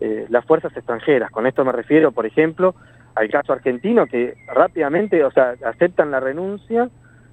eh, 0.00 0.26
las 0.28 0.44
fuerzas 0.44 0.74
extranjeras. 0.76 1.30
Con 1.30 1.46
esto 1.46 1.64
me 1.64 1.72
refiero, 1.72 2.12
por 2.12 2.24
ejemplo, 2.24 2.74
al 3.14 3.28
caso 3.28 3.52
argentino, 3.52 4.06
que 4.06 4.34
rápidamente, 4.52 5.22
o 5.24 5.30
sea, 5.30 5.54
aceptan 5.64 6.10
la 6.10 6.20
renuncia 6.20 6.88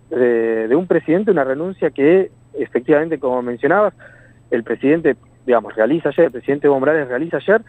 de, 0.09 0.67
de 0.67 0.75
un 0.75 0.87
presidente, 0.87 1.31
una 1.31 1.43
renuncia 1.43 1.89
que 1.91 2.31
efectivamente, 2.53 3.19
como 3.19 3.41
mencionabas, 3.41 3.93
el 4.51 4.63
presidente, 4.63 5.15
digamos, 5.45 5.73
realiza 5.75 6.09
ayer, 6.09 6.25
el 6.25 6.31
presidente 6.31 6.67
Evo 6.67 6.79
Morales 6.79 7.07
realiza 7.07 7.37
ayer, 7.37 7.61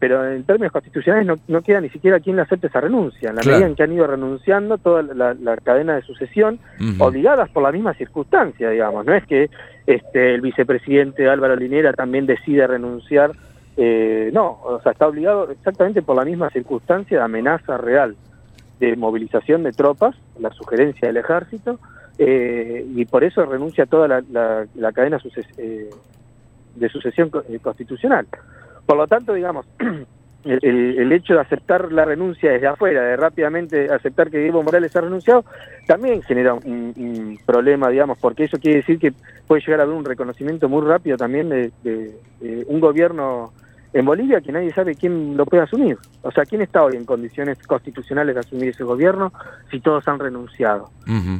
pero 0.00 0.32
en 0.32 0.44
términos 0.44 0.72
constitucionales 0.72 1.38
no, 1.46 1.60
queda 1.60 1.82
ni 1.82 1.90
siquiera 1.90 2.18
quien 2.18 2.36
le 2.36 2.42
acepte 2.42 2.68
esa 2.68 2.80
renuncia. 2.80 3.28
En 3.28 3.36
la 3.36 3.42
medida 3.42 3.66
en 3.66 3.76
que 3.76 3.82
han 3.82 3.92
ido 3.92 4.06
renunciando 4.06 4.78
toda 4.78 5.02
la, 5.02 5.56
cadena 5.58 5.94
de 5.94 6.02
sucesión, 6.02 6.58
obligadas 6.98 7.50
por 7.50 7.62
la 7.62 7.70
misma 7.70 7.92
circunstancia, 7.92 8.70
digamos. 8.70 9.04
No 9.04 9.14
es 9.14 9.26
que 9.26 9.50
este, 9.86 10.34
el 10.34 10.40
vicepresidente 10.40 11.28
Álvaro 11.28 11.54
Linera 11.54 11.92
también 11.92 12.24
decide 12.24 12.66
renunciar. 12.66 13.32
Eh, 13.76 14.30
no, 14.32 14.58
o 14.64 14.80
sea, 14.82 14.92
está 14.92 15.06
obligado 15.06 15.50
exactamente 15.50 16.00
por 16.00 16.16
la 16.16 16.24
misma 16.24 16.48
circunstancia 16.50 17.18
de 17.18 17.24
amenaza 17.24 17.76
real 17.76 18.16
de 18.78 18.96
movilización 18.96 19.62
de 19.62 19.72
tropas, 19.72 20.16
la 20.38 20.50
sugerencia 20.50 21.08
del 21.08 21.18
ejército, 21.18 21.78
eh, 22.18 22.86
y 22.96 23.04
por 23.04 23.22
eso 23.22 23.44
renuncia 23.44 23.84
toda 23.84 24.08
la, 24.08 24.92
cadena 24.94 25.18
eh, 25.58 25.90
de 26.74 26.88
sucesión 26.88 27.30
constitucional. 27.62 28.26
Por 28.86 28.96
lo 28.96 29.06
tanto, 29.06 29.34
digamos, 29.34 29.66
el, 30.44 31.12
hecho 31.12 31.34
de 31.34 31.40
aceptar 31.40 31.92
la 31.92 32.04
renuncia 32.04 32.52
desde 32.52 32.66
afuera, 32.66 33.02
de 33.02 33.16
rápidamente 33.16 33.92
aceptar 33.92 34.30
que 34.30 34.46
Evo 34.46 34.62
Morales 34.62 34.94
ha 34.96 35.00
renunciado, 35.02 35.44
también 35.86 36.22
genera 36.22 36.54
un, 36.54 37.38
problema, 37.44 37.88
digamos, 37.88 38.18
porque 38.18 38.44
eso 38.44 38.58
quiere 38.58 38.78
decir 38.78 38.98
que 38.98 39.12
puede 39.46 39.62
llegar 39.62 39.80
a 39.80 39.82
haber 39.84 39.96
un 39.96 40.04
reconocimiento 40.04 40.68
muy 40.68 40.86
rápido 40.86 41.16
también 41.16 41.48
de, 41.48 42.14
un 42.68 42.80
gobierno 42.80 43.52
en 43.92 44.04
Bolivia 44.04 44.40
que 44.40 44.52
nadie 44.52 44.72
sabe 44.72 44.94
quién 44.94 45.36
lo 45.36 45.44
puede 45.44 45.64
asumir. 45.64 45.98
O 46.22 46.30
sea, 46.30 46.44
¿quién 46.44 46.62
está 46.62 46.84
hoy 46.84 46.96
en 46.96 47.04
condiciones 47.04 47.58
constitucionales 47.66 48.34
de 48.34 48.40
asumir 48.40 48.68
ese 48.68 48.84
gobierno 48.84 49.32
si 49.70 49.80
todos 49.80 50.06
han 50.06 50.20
renunciado? 50.20 50.90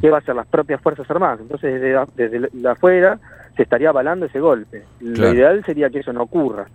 ¿Qué 0.01 0.09
va 0.09 0.17
a 0.17 0.19
hacer 0.19 0.35
las 0.35 0.47
propias 0.47 0.81
Fuerzas 0.81 1.09
Armadas? 1.09 1.39
Entonces, 1.41 1.81
desde, 1.81 2.49
desde 2.49 2.69
afuera 2.69 3.17
se 3.55 3.63
estaría 3.63 3.89
avalando 3.89 4.25
ese 4.25 4.39
golpe. 4.39 4.83
Lo 4.99 5.33
ideal 5.33 5.63
sería 5.65 5.89
que 5.89 5.99
eso 5.99 6.11
no 6.11 6.23
ocurra. 6.23 6.67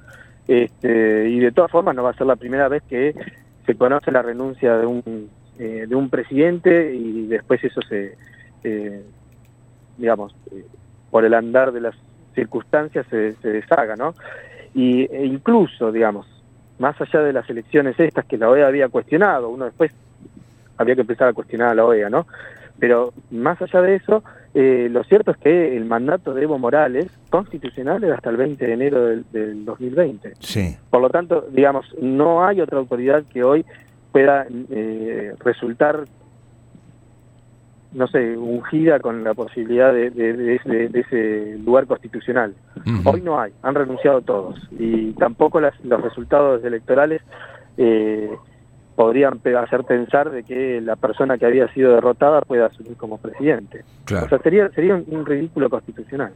Este, 0.48 1.28
y 1.28 1.40
de 1.40 1.52
todas 1.52 1.70
formas 1.70 1.96
no 1.96 2.04
va 2.04 2.10
a 2.10 2.16
ser 2.16 2.26
la 2.26 2.36
primera 2.36 2.68
vez 2.68 2.82
que 2.84 3.14
se 3.64 3.74
conoce 3.74 4.12
la 4.12 4.22
renuncia 4.22 4.76
de 4.76 4.86
un, 4.86 5.28
eh, 5.58 5.86
de 5.88 5.94
un 5.94 6.08
presidente 6.08 6.94
y 6.94 7.26
después 7.26 7.62
eso 7.64 7.80
se, 7.82 8.16
eh, 8.62 9.02
digamos, 9.96 10.34
eh, 10.52 10.64
por 11.10 11.24
el 11.24 11.34
andar 11.34 11.72
de 11.72 11.80
las 11.80 11.94
circunstancias 12.34 13.06
se, 13.10 13.32
se 13.34 13.48
deshaga, 13.48 13.96
¿no? 13.96 14.14
Y, 14.74 15.02
e 15.12 15.24
incluso, 15.24 15.90
digamos, 15.90 16.26
más 16.78 17.00
allá 17.00 17.20
de 17.20 17.32
las 17.32 17.48
elecciones 17.48 17.98
estas 17.98 18.26
que 18.26 18.36
la 18.36 18.50
OEA 18.50 18.66
había 18.66 18.88
cuestionado, 18.88 19.48
uno 19.48 19.64
después 19.64 19.90
había 20.76 20.94
que 20.94 21.00
empezar 21.00 21.28
a 21.28 21.32
cuestionar 21.32 21.70
a 21.70 21.74
la 21.74 21.84
OEA, 21.84 22.10
¿no? 22.10 22.26
Pero 22.78 23.12
más 23.30 23.60
allá 23.62 23.80
de 23.80 23.96
eso, 23.96 24.22
eh, 24.58 24.88
lo 24.90 25.04
cierto 25.04 25.32
es 25.32 25.36
que 25.36 25.76
el 25.76 25.84
mandato 25.84 26.32
de 26.32 26.44
Evo 26.44 26.58
Morales 26.58 27.08
constitucional 27.28 28.02
es 28.04 28.12
hasta 28.12 28.30
el 28.30 28.38
20 28.38 28.66
de 28.66 28.72
enero 28.72 29.04
del, 29.04 29.66
2020. 29.66 30.32
Sí. 30.40 30.74
Por 30.88 31.02
lo 31.02 31.10
tanto, 31.10 31.46
digamos, 31.52 31.84
no 32.00 32.42
hay 32.42 32.62
otra 32.62 32.78
autoridad 32.78 33.22
que 33.24 33.44
hoy 33.44 33.66
pueda 34.12 34.46
eh, 34.70 35.34
resultar, 35.40 36.06
no 37.92 38.08
sé, 38.08 38.34
ungida 38.38 38.98
con 38.98 39.24
la 39.24 39.34
posibilidad 39.34 39.92
de, 39.92 40.58
ese, 40.94 41.58
lugar 41.58 41.86
constitucional. 41.86 42.54
Hoy 43.04 43.20
no 43.20 43.38
hay, 43.38 43.52
han 43.60 43.74
renunciado 43.74 44.22
todos 44.22 44.58
y 44.78 45.12
tampoco 45.12 45.60
los 45.60 46.02
resultados 46.02 46.64
electorales. 46.64 47.20
Eh, 47.76 48.30
podrían 48.96 49.40
hacer 49.62 49.84
pensar 49.84 50.30
de 50.30 50.42
que 50.42 50.80
la 50.80 50.96
persona 50.96 51.36
que 51.36 51.44
había 51.44 51.72
sido 51.74 51.92
derrotada 51.92 52.40
pueda 52.40 52.66
asumir 52.66 52.96
como 52.96 53.18
presidente. 53.18 53.84
O 54.06 54.28
sea, 54.28 54.38
sería, 54.42 54.70
sería 54.70 54.94
un, 54.94 55.26
ridículo 55.26 55.68
constitucional. 55.68 56.32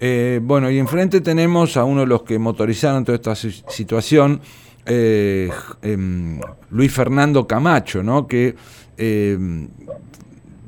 Eh, 0.00 0.40
bueno, 0.42 0.70
y 0.70 0.78
enfrente 0.78 1.20
tenemos 1.20 1.76
a 1.76 1.84
uno 1.84 2.00
de 2.00 2.06
los 2.06 2.22
que 2.22 2.38
motorizaron 2.38 3.04
toda 3.04 3.16
esta 3.16 3.34
situación, 3.34 4.40
eh, 4.86 5.50
em, 5.82 6.40
Luis 6.70 6.92
Fernando 6.92 7.46
Camacho, 7.46 8.02
¿no? 8.02 8.26
que 8.26 8.56
em, 8.96 9.68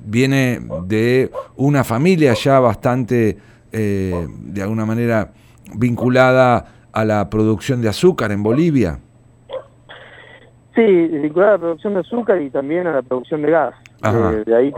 viene 0.04 0.60
de 0.86 1.30
una 1.56 1.82
familia 1.82 2.34
ya 2.34 2.60
bastante, 2.60 3.38
eh, 3.72 4.26
de 4.28 4.62
alguna 4.62 4.84
manera, 4.84 5.32
vinculada 5.74 6.88
a 6.92 7.04
la 7.06 7.30
producción 7.30 7.80
de 7.80 7.88
azúcar 7.88 8.32
en 8.32 8.42
Bolivia. 8.42 8.98
Sí, 10.74 10.82
vinculada 10.82 11.52
a 11.52 11.54
la 11.54 11.58
producción 11.58 11.94
de 11.94 12.00
azúcar 12.00 12.40
y 12.40 12.50
también 12.50 12.86
a 12.86 12.92
la 12.92 13.02
producción 13.02 13.42
de 13.42 13.50
gas. 13.50 13.74
Eh, 14.04 14.44
de 14.46 14.56
ahí, 14.56 14.72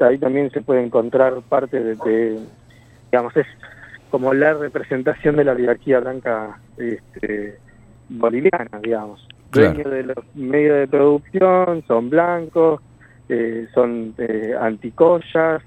ahí 0.00 0.18
también 0.18 0.50
se 0.50 0.60
puede 0.60 0.82
encontrar 0.82 1.34
parte 1.48 1.80
de, 1.80 2.38
digamos, 3.10 3.36
es 3.36 3.46
como 4.10 4.34
la 4.34 4.54
representación 4.54 5.36
de 5.36 5.44
la 5.44 5.52
oligarquía 5.52 6.00
blanca 6.00 6.58
este, 6.76 7.58
boliviana, 8.08 8.80
digamos. 8.82 9.26
Dueños 9.52 9.90
de 9.90 10.02
los 10.02 10.16
medios 10.34 10.78
de 10.78 10.88
producción, 10.88 11.84
son 11.86 12.10
blancos, 12.10 12.82
eh, 13.28 13.68
son 13.72 14.14
eh, 14.18 14.54
anticollas, 14.58 15.62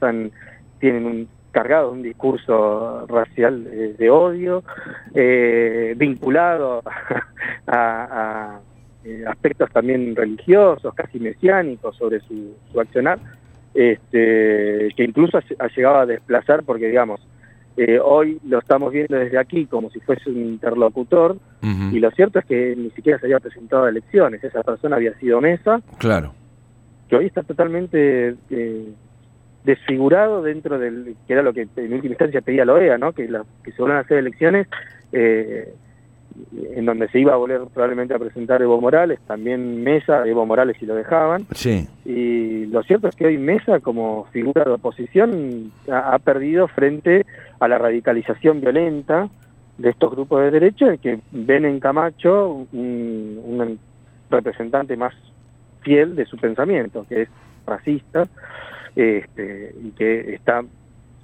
tienen 0.79 1.05
un 1.05 1.27
cargado 1.51 1.91
un 1.91 2.01
discurso 2.01 3.05
racial 3.07 3.67
eh, 3.71 3.95
de 3.98 4.09
odio, 4.09 4.63
eh, 5.13 5.93
vinculado 5.98 6.83
a, 7.67 8.59
aspectos 9.27 9.69
también 9.71 10.15
religiosos, 10.15 10.93
casi 10.93 11.19
mesiánicos 11.19 11.95
sobre 11.97 12.19
su, 12.21 12.55
accionar, 12.79 13.19
este, 13.73 14.89
que 14.95 15.03
incluso 15.03 15.37
ha, 15.37 15.67
llegado 15.67 15.99
a 15.99 16.05
desplazar, 16.05 16.63
porque 16.63 16.87
digamos, 16.87 17.21
hoy 18.03 18.39
lo 18.45 18.59
estamos 18.59 18.91
viendo 18.91 19.15
desde 19.15 19.37
aquí 19.37 19.65
como 19.65 19.89
si 19.89 20.01
fuese 20.01 20.29
un 20.29 20.37
interlocutor, 20.37 21.37
y 21.61 21.99
lo 21.99 22.11
cierto 22.11 22.39
es 22.39 22.45
que 22.45 22.75
ni 22.75 22.89
siquiera 22.91 23.19
se 23.19 23.27
había 23.27 23.39
presentado 23.39 23.85
a 23.85 23.89
elecciones, 23.89 24.43
esa 24.43 24.63
persona 24.63 24.97
había 24.97 25.13
sido 25.19 25.39
mesa. 25.39 25.81
Claro 25.97 26.33
que 27.09 27.15
hoy 27.15 27.25
está 27.25 27.43
totalmente 27.43 28.35
eh, 28.51 28.93
desfigurado 29.65 30.41
dentro 30.41 30.77
del, 30.77 31.15
que 31.27 31.33
era 31.33 31.41
lo 31.41 31.53
que 31.53 31.67
en 31.75 31.93
última 31.93 32.11
instancia 32.11 32.41
pedía 32.41 32.65
la 32.65 32.73
OEA, 32.73 32.97
¿no? 32.97 33.13
que, 33.13 33.27
que 33.63 33.71
se 33.71 33.77
vuelvan 33.79 33.97
a 33.97 34.01
hacer 34.01 34.19
elecciones 34.19 34.67
eh, 35.11 35.73
en 36.75 36.86
donde 36.86 37.08
se 37.10 37.19
iba 37.19 37.34
a 37.34 37.38
volver 37.38 37.62
probablemente 37.74 38.13
a 38.13 38.19
presentar 38.19 38.62
Evo 38.62 38.79
Morales, 38.79 39.19
también 39.27 39.84
Mesa, 39.84 40.25
Evo 40.25 40.46
Morales 40.46 40.77
si 40.79 40.86
lo 40.86 40.96
dejaban. 40.96 41.46
Sí. 41.53 41.88
Y 42.05 42.65
lo 42.67 42.84
cierto 42.84 43.08
es 43.08 43.15
que 43.15 43.25
hoy 43.25 43.38
Mesa 43.38 43.79
como 43.79 44.25
figura 44.31 44.63
de 44.63 44.72
oposición 44.72 45.72
ha, 45.91 46.17
perdido 46.19 46.67
frente 46.67 47.25
a 47.60 47.67
la 47.67 47.77
radicalización 47.77 48.62
violenta 48.62 49.29
de 49.77 49.89
estos 49.89 50.12
grupos 50.12 50.41
de 50.41 50.51
derecha 50.51 50.98
que 50.98 51.19
ven 51.31 51.65
en 51.65 51.79
Camacho 51.79 52.67
un 52.74 53.79
representante 54.29 54.96
más 54.98 55.13
fiel 55.81 56.15
de 56.15 56.25
su 56.25 56.38
pensamiento, 56.38 57.05
que 57.08 57.24
es 57.24 57.29
racista, 57.65 58.27
este, 58.96 59.75
y 59.81 59.91
que 59.91 60.34
está 60.34 60.63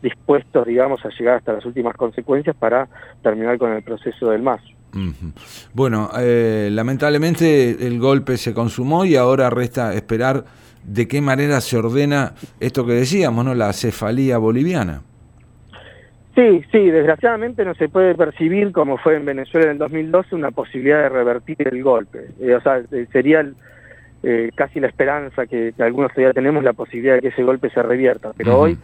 dispuesto, 0.01 0.63
digamos, 0.63 1.03
a 1.05 1.09
llegar 1.09 1.37
hasta 1.37 1.53
las 1.53 1.65
últimas 1.65 1.95
consecuencias 1.95 2.55
para 2.55 2.87
terminar 3.21 3.57
con 3.57 3.71
el 3.71 3.83
proceso 3.83 4.29
del 4.29 4.43
MAS. 4.43 4.61
Bueno, 5.73 6.09
eh, 6.17 6.69
lamentablemente 6.71 7.85
el 7.85 7.99
golpe 7.99 8.37
se 8.37 8.53
consumó 8.53 9.05
y 9.05 9.15
ahora 9.15 9.49
resta 9.49 9.93
esperar 9.93 10.45
de 10.83 11.07
qué 11.07 11.21
manera 11.21 11.61
se 11.61 11.77
ordena 11.77 12.33
esto 12.59 12.85
que 12.85 12.93
decíamos, 12.93 13.43
¿no? 13.43 13.53
La 13.53 13.73
cefalía 13.73 14.37
boliviana. 14.37 15.01
Sí, 16.35 16.63
sí, 16.69 16.91
desgraciadamente 16.91 17.63
no 17.63 17.75
se 17.75 17.87
puede 17.87 18.13
percibir, 18.13 18.73
como 18.73 18.97
fue 18.97 19.15
en 19.15 19.25
Venezuela 19.25 19.67
en 19.67 19.71
el 19.73 19.77
2012, 19.77 20.35
una 20.35 20.51
posibilidad 20.51 21.03
de 21.03 21.09
revertir 21.09 21.55
el 21.65 21.81
golpe. 21.81 22.27
Eh, 22.41 22.53
o 22.53 22.61
sea, 22.61 22.81
eh, 22.91 23.07
sería 23.13 23.39
el, 23.39 23.55
eh, 24.21 24.51
casi 24.53 24.81
la 24.81 24.87
esperanza 24.87 25.45
que, 25.45 25.73
algunos 25.79 26.11
todavía 26.11 26.33
tenemos 26.33 26.63
la 26.63 26.73
posibilidad 26.73 27.15
de 27.15 27.21
que 27.21 27.27
ese 27.29 27.43
golpe 27.43 27.69
se 27.69 27.81
revierta, 27.81 28.31
pero 28.35 28.59
hoy 28.59 28.77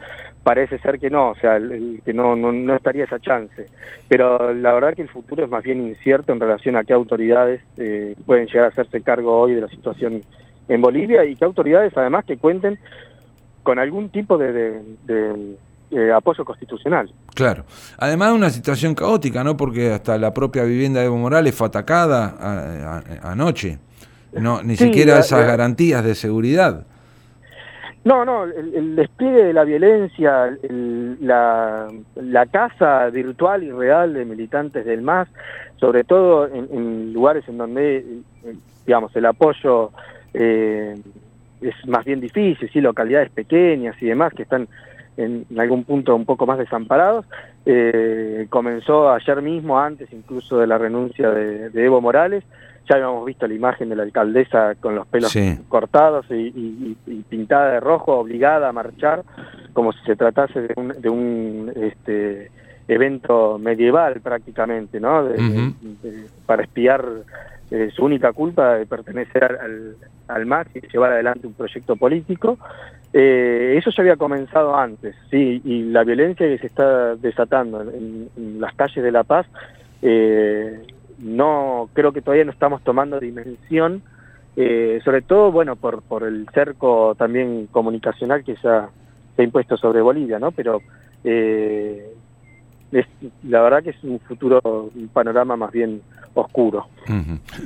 parece 0.44 0.80
ser 0.80 1.00
que 1.00 1.10
no, 1.10 1.32
o 1.32 1.36
sea, 1.36 1.60
que 2.04 2.14
no, 2.14 2.36
no, 2.36 2.76
estaría 2.76 3.04
esa 3.04 3.20
chance. 3.20 3.68
Pero 4.08 4.54
la 4.54 4.74
verdad 4.74 4.96
que 4.96 5.04
el 5.04 5.10
futuro 5.10 5.44
es 5.44 5.50
más 5.50 5.64
bien 5.64 5.88
incierto 5.88 6.34
en 6.34 6.40
relación 6.40 6.76
a 6.76 6.84
qué 6.84 6.94
autoridades 6.94 7.62
eh, 7.78 8.16
pueden 8.26 8.48
llegar 8.48 8.66
a 8.66 8.70
hacerse 8.70 9.02
cargo 9.02 9.40
hoy 9.40 9.54
de 9.54 9.62
la 9.62 9.68
situación 9.68 10.24
en 10.68 10.82
Bolivia 10.82 11.26
y 11.26 11.36
qué 11.36 11.46
autoridades 11.46 11.96
además 11.96 12.26
que 12.26 12.38
cuenten 12.38 12.80
con 13.64 13.78
algún 13.78 14.10
tipo 14.10 14.38
de, 14.38 14.82
apoyo 16.16 16.44
constitucional. 16.46 17.12
Claro. 17.36 17.66
Además 17.98 18.30
de 18.30 18.36
una 18.36 18.50
situación 18.50 18.96
caótica, 18.96 19.44
¿no? 19.44 19.56
Porque 19.58 19.92
hasta 19.92 20.18
la 20.18 20.34
propia 20.34 20.64
vivienda 20.64 21.02
de 21.02 21.08
Evo 21.08 21.18
Morales 21.18 21.54
fue 21.54 21.68
atacada 21.68 23.04
anoche. 23.22 23.78
No, 24.34 24.64
ni 24.64 24.78
siquiera 24.78 25.20
esas 25.20 25.46
garantías 25.46 26.04
de 26.04 26.16
seguridad. 26.16 26.88
No, 28.04 28.26
no, 28.26 28.46
el, 28.46 28.96
despliegue 28.96 29.44
de 29.44 29.54
la 29.54 29.64
violencia, 29.64 30.58
la, 31.20 31.88
la 32.16 32.46
casa 32.48 33.08
virtual 33.10 33.64
y 33.64 33.72
real 33.72 34.16
de 34.16 34.26
militantes 34.26 34.86
del 34.86 35.04
MAS, 35.04 35.28
sobre 35.78 36.04
todo 36.04 36.48
en, 36.48 37.14
lugares 37.14 37.48
en 37.48 37.60
donde, 37.60 37.98
eh, 37.98 38.56
digamos, 38.88 39.16
el 39.16 39.26
apoyo 39.28 39.92
eh, 40.34 40.96
es 41.62 41.88
más 41.88 42.04
bien 42.04 42.22
difícil, 42.22 42.70
sí, 42.72 42.82
localidades 42.82 43.30
pequeñas 43.30 43.96
y 44.02 44.08
demás 44.08 44.34
que 44.34 44.44
están 44.44 44.68
en, 45.18 45.46
algún 45.58 45.84
punto 45.84 46.16
un 46.16 46.26
poco 46.26 46.46
más 46.46 46.58
desamparados. 46.58 47.26
Eh, 47.66 48.48
comenzó 48.50 49.12
ayer 49.12 49.42
mismo, 49.42 49.80
antes 49.80 50.12
incluso 50.12 50.58
de 50.58 50.68
la 50.68 50.78
renuncia 50.78 51.30
de 51.30 51.86
Evo 51.86 52.02
Morales, 52.02 52.44
ya 52.90 52.96
habíamos 52.96 53.26
visto 53.26 53.48
la 53.48 53.54
imagen 53.54 53.90
de 53.90 53.96
la 53.96 54.04
alcaldesa 54.04 54.76
con 54.76 54.96
los 54.96 55.08
pelos 55.08 55.34
cortados 55.70 56.26
y, 56.30 56.96
pintada 57.30 57.74
de 57.74 57.80
rojo, 57.80 58.18
obligada 58.18 58.70
a 58.70 58.74
marchar, 58.74 59.24
como 59.74 59.94
si 59.94 60.04
se 60.06 60.16
tratase 60.16 60.62
de 60.62 61.10
un, 61.10 61.72
este, 61.76 62.52
evento 62.88 63.58
medieval 63.60 64.20
prácticamente, 64.22 65.00
¿no? 65.00 65.30
para 66.46 66.64
espiar 66.64 67.06
eh, 67.72 67.90
su 67.96 68.04
única 68.04 68.34
culpa 68.34 68.76
de 68.76 68.86
pertenecer 68.86 69.46
al, 69.46 69.96
al 70.28 70.46
MAS 70.46 70.68
y 70.76 70.82
llevar 70.82 71.14
adelante 71.14 71.48
un 71.48 71.54
proyecto 71.54 71.96
político. 71.96 72.58
Eh, 73.14 73.76
eso 73.78 73.92
ya 73.92 74.02
había 74.02 74.18
comenzado 74.18 74.76
antes, 74.76 75.16
sí, 75.30 75.62
y 75.64 75.84
la 75.84 76.04
violencia 76.04 76.46
que 76.48 76.58
se 76.58 76.68
está 76.68 77.16
desatando 77.16 77.82
en, 77.82 78.30
las 78.60 78.74
calles 78.76 79.02
de 79.02 79.12
La 79.12 79.24
Paz 79.24 79.48
eh, 80.02 80.86
no 81.20 81.90
creo 81.94 82.12
que 82.12 82.22
todavía 82.22 82.44
no 82.44 82.52
estamos 82.52 82.84
tomando 82.84 83.22
dimensión, 83.22 84.02
sobre 84.54 85.22
todo, 85.22 85.52
bueno, 85.52 85.78
por, 85.78 86.02
por 86.02 86.24
el 86.24 86.46
cerco 86.54 87.16
también 87.16 87.68
comunicacional 87.72 88.44
que 88.44 88.58
se 88.58 88.68
ha, 88.68 88.90
impuesto 89.38 89.78
sobre 89.78 90.02
Bolivia, 90.02 90.40
¿no? 90.40 90.52
Pero 90.52 90.82
es, 92.92 93.06
la 93.44 93.62
verdad 93.62 93.84
que 93.84 93.92
es 93.92 94.04
un 94.04 94.20
futuro, 94.20 94.92
un 94.94 95.08
panorama 95.10 95.56
más 95.56 95.72
bien 95.72 96.02
oscuro. 96.34 96.88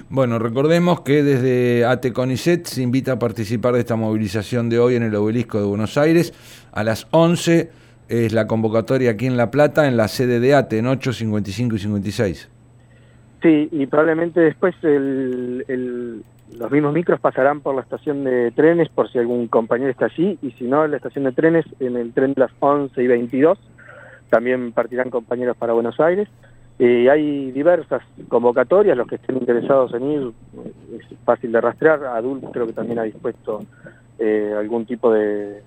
Bueno, 0.09 0.39
recordemos 0.39 1.01
que 1.01 1.23
desde 1.23 1.85
ATE 1.85 2.13
CONICET 2.13 2.65
se 2.65 2.81
invita 2.81 3.13
a 3.13 3.19
participar 3.19 3.73
de 3.73 3.81
esta 3.81 3.95
movilización 3.95 4.69
de 4.69 4.79
hoy 4.79 4.95
en 4.95 5.03
el 5.03 5.15
obelisco 5.15 5.59
de 5.59 5.65
Buenos 5.65 5.97
Aires 5.97 6.33
a 6.71 6.83
las 6.83 7.07
11 7.11 7.69
es 8.07 8.33
la 8.33 8.47
convocatoria 8.47 9.11
aquí 9.11 9.25
en 9.25 9.37
La 9.37 9.49
Plata, 9.51 9.87
en 9.87 9.97
la 9.97 10.07
sede 10.07 10.39
de 10.39 10.53
ATE, 10.53 10.77
en 10.79 10.87
8, 10.87 11.13
55 11.13 11.75
y 11.75 11.79
56. 11.79 12.49
Sí, 13.41 13.69
y 13.71 13.85
probablemente 13.87 14.39
después 14.39 14.75
los 14.81 16.71
mismos 16.71 16.93
micros 16.93 17.19
pasarán 17.19 17.61
por 17.61 17.75
la 17.75 17.81
estación 17.81 18.23
de 18.23 18.51
trenes 18.51 18.89
por 18.89 19.11
si 19.11 19.17
algún 19.17 19.47
compañero 19.47 19.91
está 19.91 20.05
allí, 20.05 20.37
y 20.41 20.51
si 20.51 20.65
no, 20.65 20.85
en 20.85 20.91
la 20.91 20.97
estación 20.97 21.25
de 21.25 21.31
trenes, 21.31 21.65
en 21.79 21.95
el 21.95 22.13
tren 22.13 22.33
de 22.33 22.41
las 22.41 22.51
11 22.59 23.01
y 23.01 23.07
22, 23.07 23.57
también 24.29 24.71
partirán 24.71 25.09
compañeros 25.09 25.57
para 25.57 25.73
Buenos 25.73 25.99
Aires. 25.99 26.27
Eh, 26.77 27.09
hay 27.09 27.51
diversas 27.51 28.01
convocatorias, 28.27 28.97
los 28.97 29.07
que 29.07 29.15
estén 29.15 29.37
interesados 29.37 29.93
en 29.93 30.11
ir, 30.11 30.31
es 30.99 31.17
fácil 31.23 31.51
de 31.51 31.61
rastrear, 31.61 32.03
adultos 32.03 32.49
creo 32.51 32.67
que 32.67 32.73
también 32.73 32.99
ha 32.99 33.03
dispuesto 33.03 33.65
eh, 34.19 34.53
algún 34.57 34.85
tipo 34.85 35.11
de, 35.11 35.61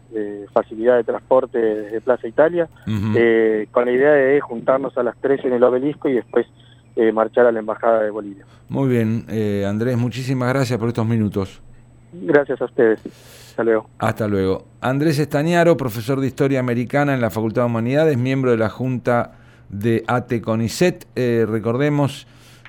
facilidad 0.52 0.96
de 0.96 1.04
transporte 1.04 1.58
desde 1.58 2.00
Plaza 2.00 2.28
Italia, 2.28 2.68
eh, 3.16 3.68
con 3.70 3.86
la 3.86 3.92
idea 3.92 4.12
de 4.12 4.40
juntarnos 4.40 4.96
a 4.98 5.02
las 5.02 5.16
3 5.18 5.44
en 5.44 5.52
el 5.54 5.62
obelisco 5.62 6.08
y 6.08 6.14
después 6.14 6.46
eh, 7.00 7.12
marchar 7.12 7.46
a 7.46 7.52
la 7.52 7.60
Embajada 7.60 8.02
de 8.02 8.10
Bolivia. 8.10 8.44
Muy 8.68 8.88
bien, 8.88 9.24
eh, 9.28 9.64
Andrés, 9.64 9.96
muchísimas 9.96 10.48
gracias 10.52 10.78
por 10.80 10.88
estos 10.88 11.06
minutos. 11.06 11.62
Gracias 12.12 12.60
a 12.60 12.64
ustedes. 12.64 13.00
Hasta 13.98 14.28
luego. 14.28 14.64
Andrés 14.80 15.18
Estañaro, 15.18 15.76
profesor 15.76 16.20
de 16.20 16.28
Historia 16.28 16.60
Americana 16.60 17.14
en 17.14 17.20
la 17.20 17.30
Facultad 17.30 17.62
de 17.62 17.66
Humanidades, 17.66 18.16
miembro 18.16 18.52
de 18.52 18.56
la 18.56 18.68
Junta 18.68 19.32
de 19.68 20.04
ATE 20.06 20.40
CONICET. 20.40 21.06
Eh, 21.16 21.44
recordemos 21.48 22.26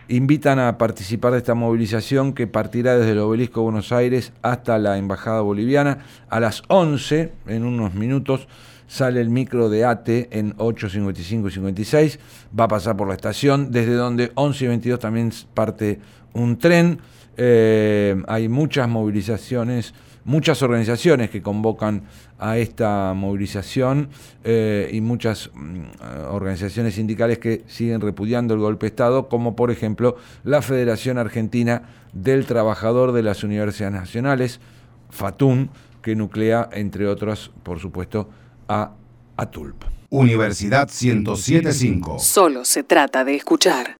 invitan 0.09 0.59
a 0.59 0.77
participar 0.77 1.31
de 1.31 1.37
esta 1.37 1.53
movilización 1.53 2.33
que 2.33 2.47
partirá 2.47 2.97
desde 2.97 3.11
el 3.11 3.19
obelisco 3.19 3.61
Buenos 3.61 3.91
Aires 3.91 4.33
hasta 4.41 4.77
la 4.79 4.97
Embajada 4.97 5.41
Boliviana. 5.41 5.99
A 6.29 6.39
las 6.39 6.63
11, 6.67 7.31
en 7.47 7.63
unos 7.63 7.93
minutos, 7.93 8.47
sale 8.87 9.21
el 9.21 9.29
micro 9.29 9.69
de 9.69 9.85
ATE 9.85 10.27
en 10.31 10.57
8.55 10.57 11.47
y 11.47 11.51
56, 11.51 12.19
va 12.59 12.63
a 12.63 12.67
pasar 12.67 12.97
por 12.97 13.07
la 13.07 13.13
estación, 13.13 13.71
desde 13.71 13.93
donde 13.93 14.31
11 14.33 14.65
y 14.65 14.67
22 14.67 14.99
también 14.99 15.31
parte 15.53 15.99
un 16.33 16.57
tren. 16.57 16.99
Eh, 17.37 18.21
hay 18.27 18.49
muchas 18.49 18.89
movilizaciones, 18.89 19.93
muchas 20.25 20.61
organizaciones 20.61 21.29
que 21.29 21.41
convocan 21.41 22.03
a 22.37 22.57
esta 22.57 23.13
movilización 23.13 24.09
eh, 24.43 24.89
y 24.91 25.01
muchas 25.01 25.49
mm, 25.53 26.31
organizaciones 26.31 26.95
sindicales 26.95 27.39
que 27.39 27.63
siguen 27.67 28.01
repudiando 28.01 28.53
el 28.53 28.59
golpe 28.59 28.85
de 28.85 28.89
Estado, 28.89 29.27
como 29.29 29.55
por 29.55 29.71
ejemplo 29.71 30.17
la 30.43 30.61
Federación 30.61 31.17
Argentina 31.17 31.83
del 32.13 32.45
Trabajador 32.45 33.11
de 33.11 33.23
las 33.23 33.43
Universidades 33.43 33.93
Nacionales, 33.93 34.59
FATUN, 35.09 35.69
que 36.01 36.15
nuclea, 36.15 36.69
entre 36.71 37.07
otros, 37.07 37.51
por 37.63 37.79
supuesto, 37.79 38.29
a 38.67 38.91
ATULP. 39.37 39.83
Universidad 40.09 40.89
1075. 40.89 42.19
Solo 42.19 42.65
se 42.65 42.83
trata 42.83 43.23
de 43.23 43.35
escuchar. 43.35 43.97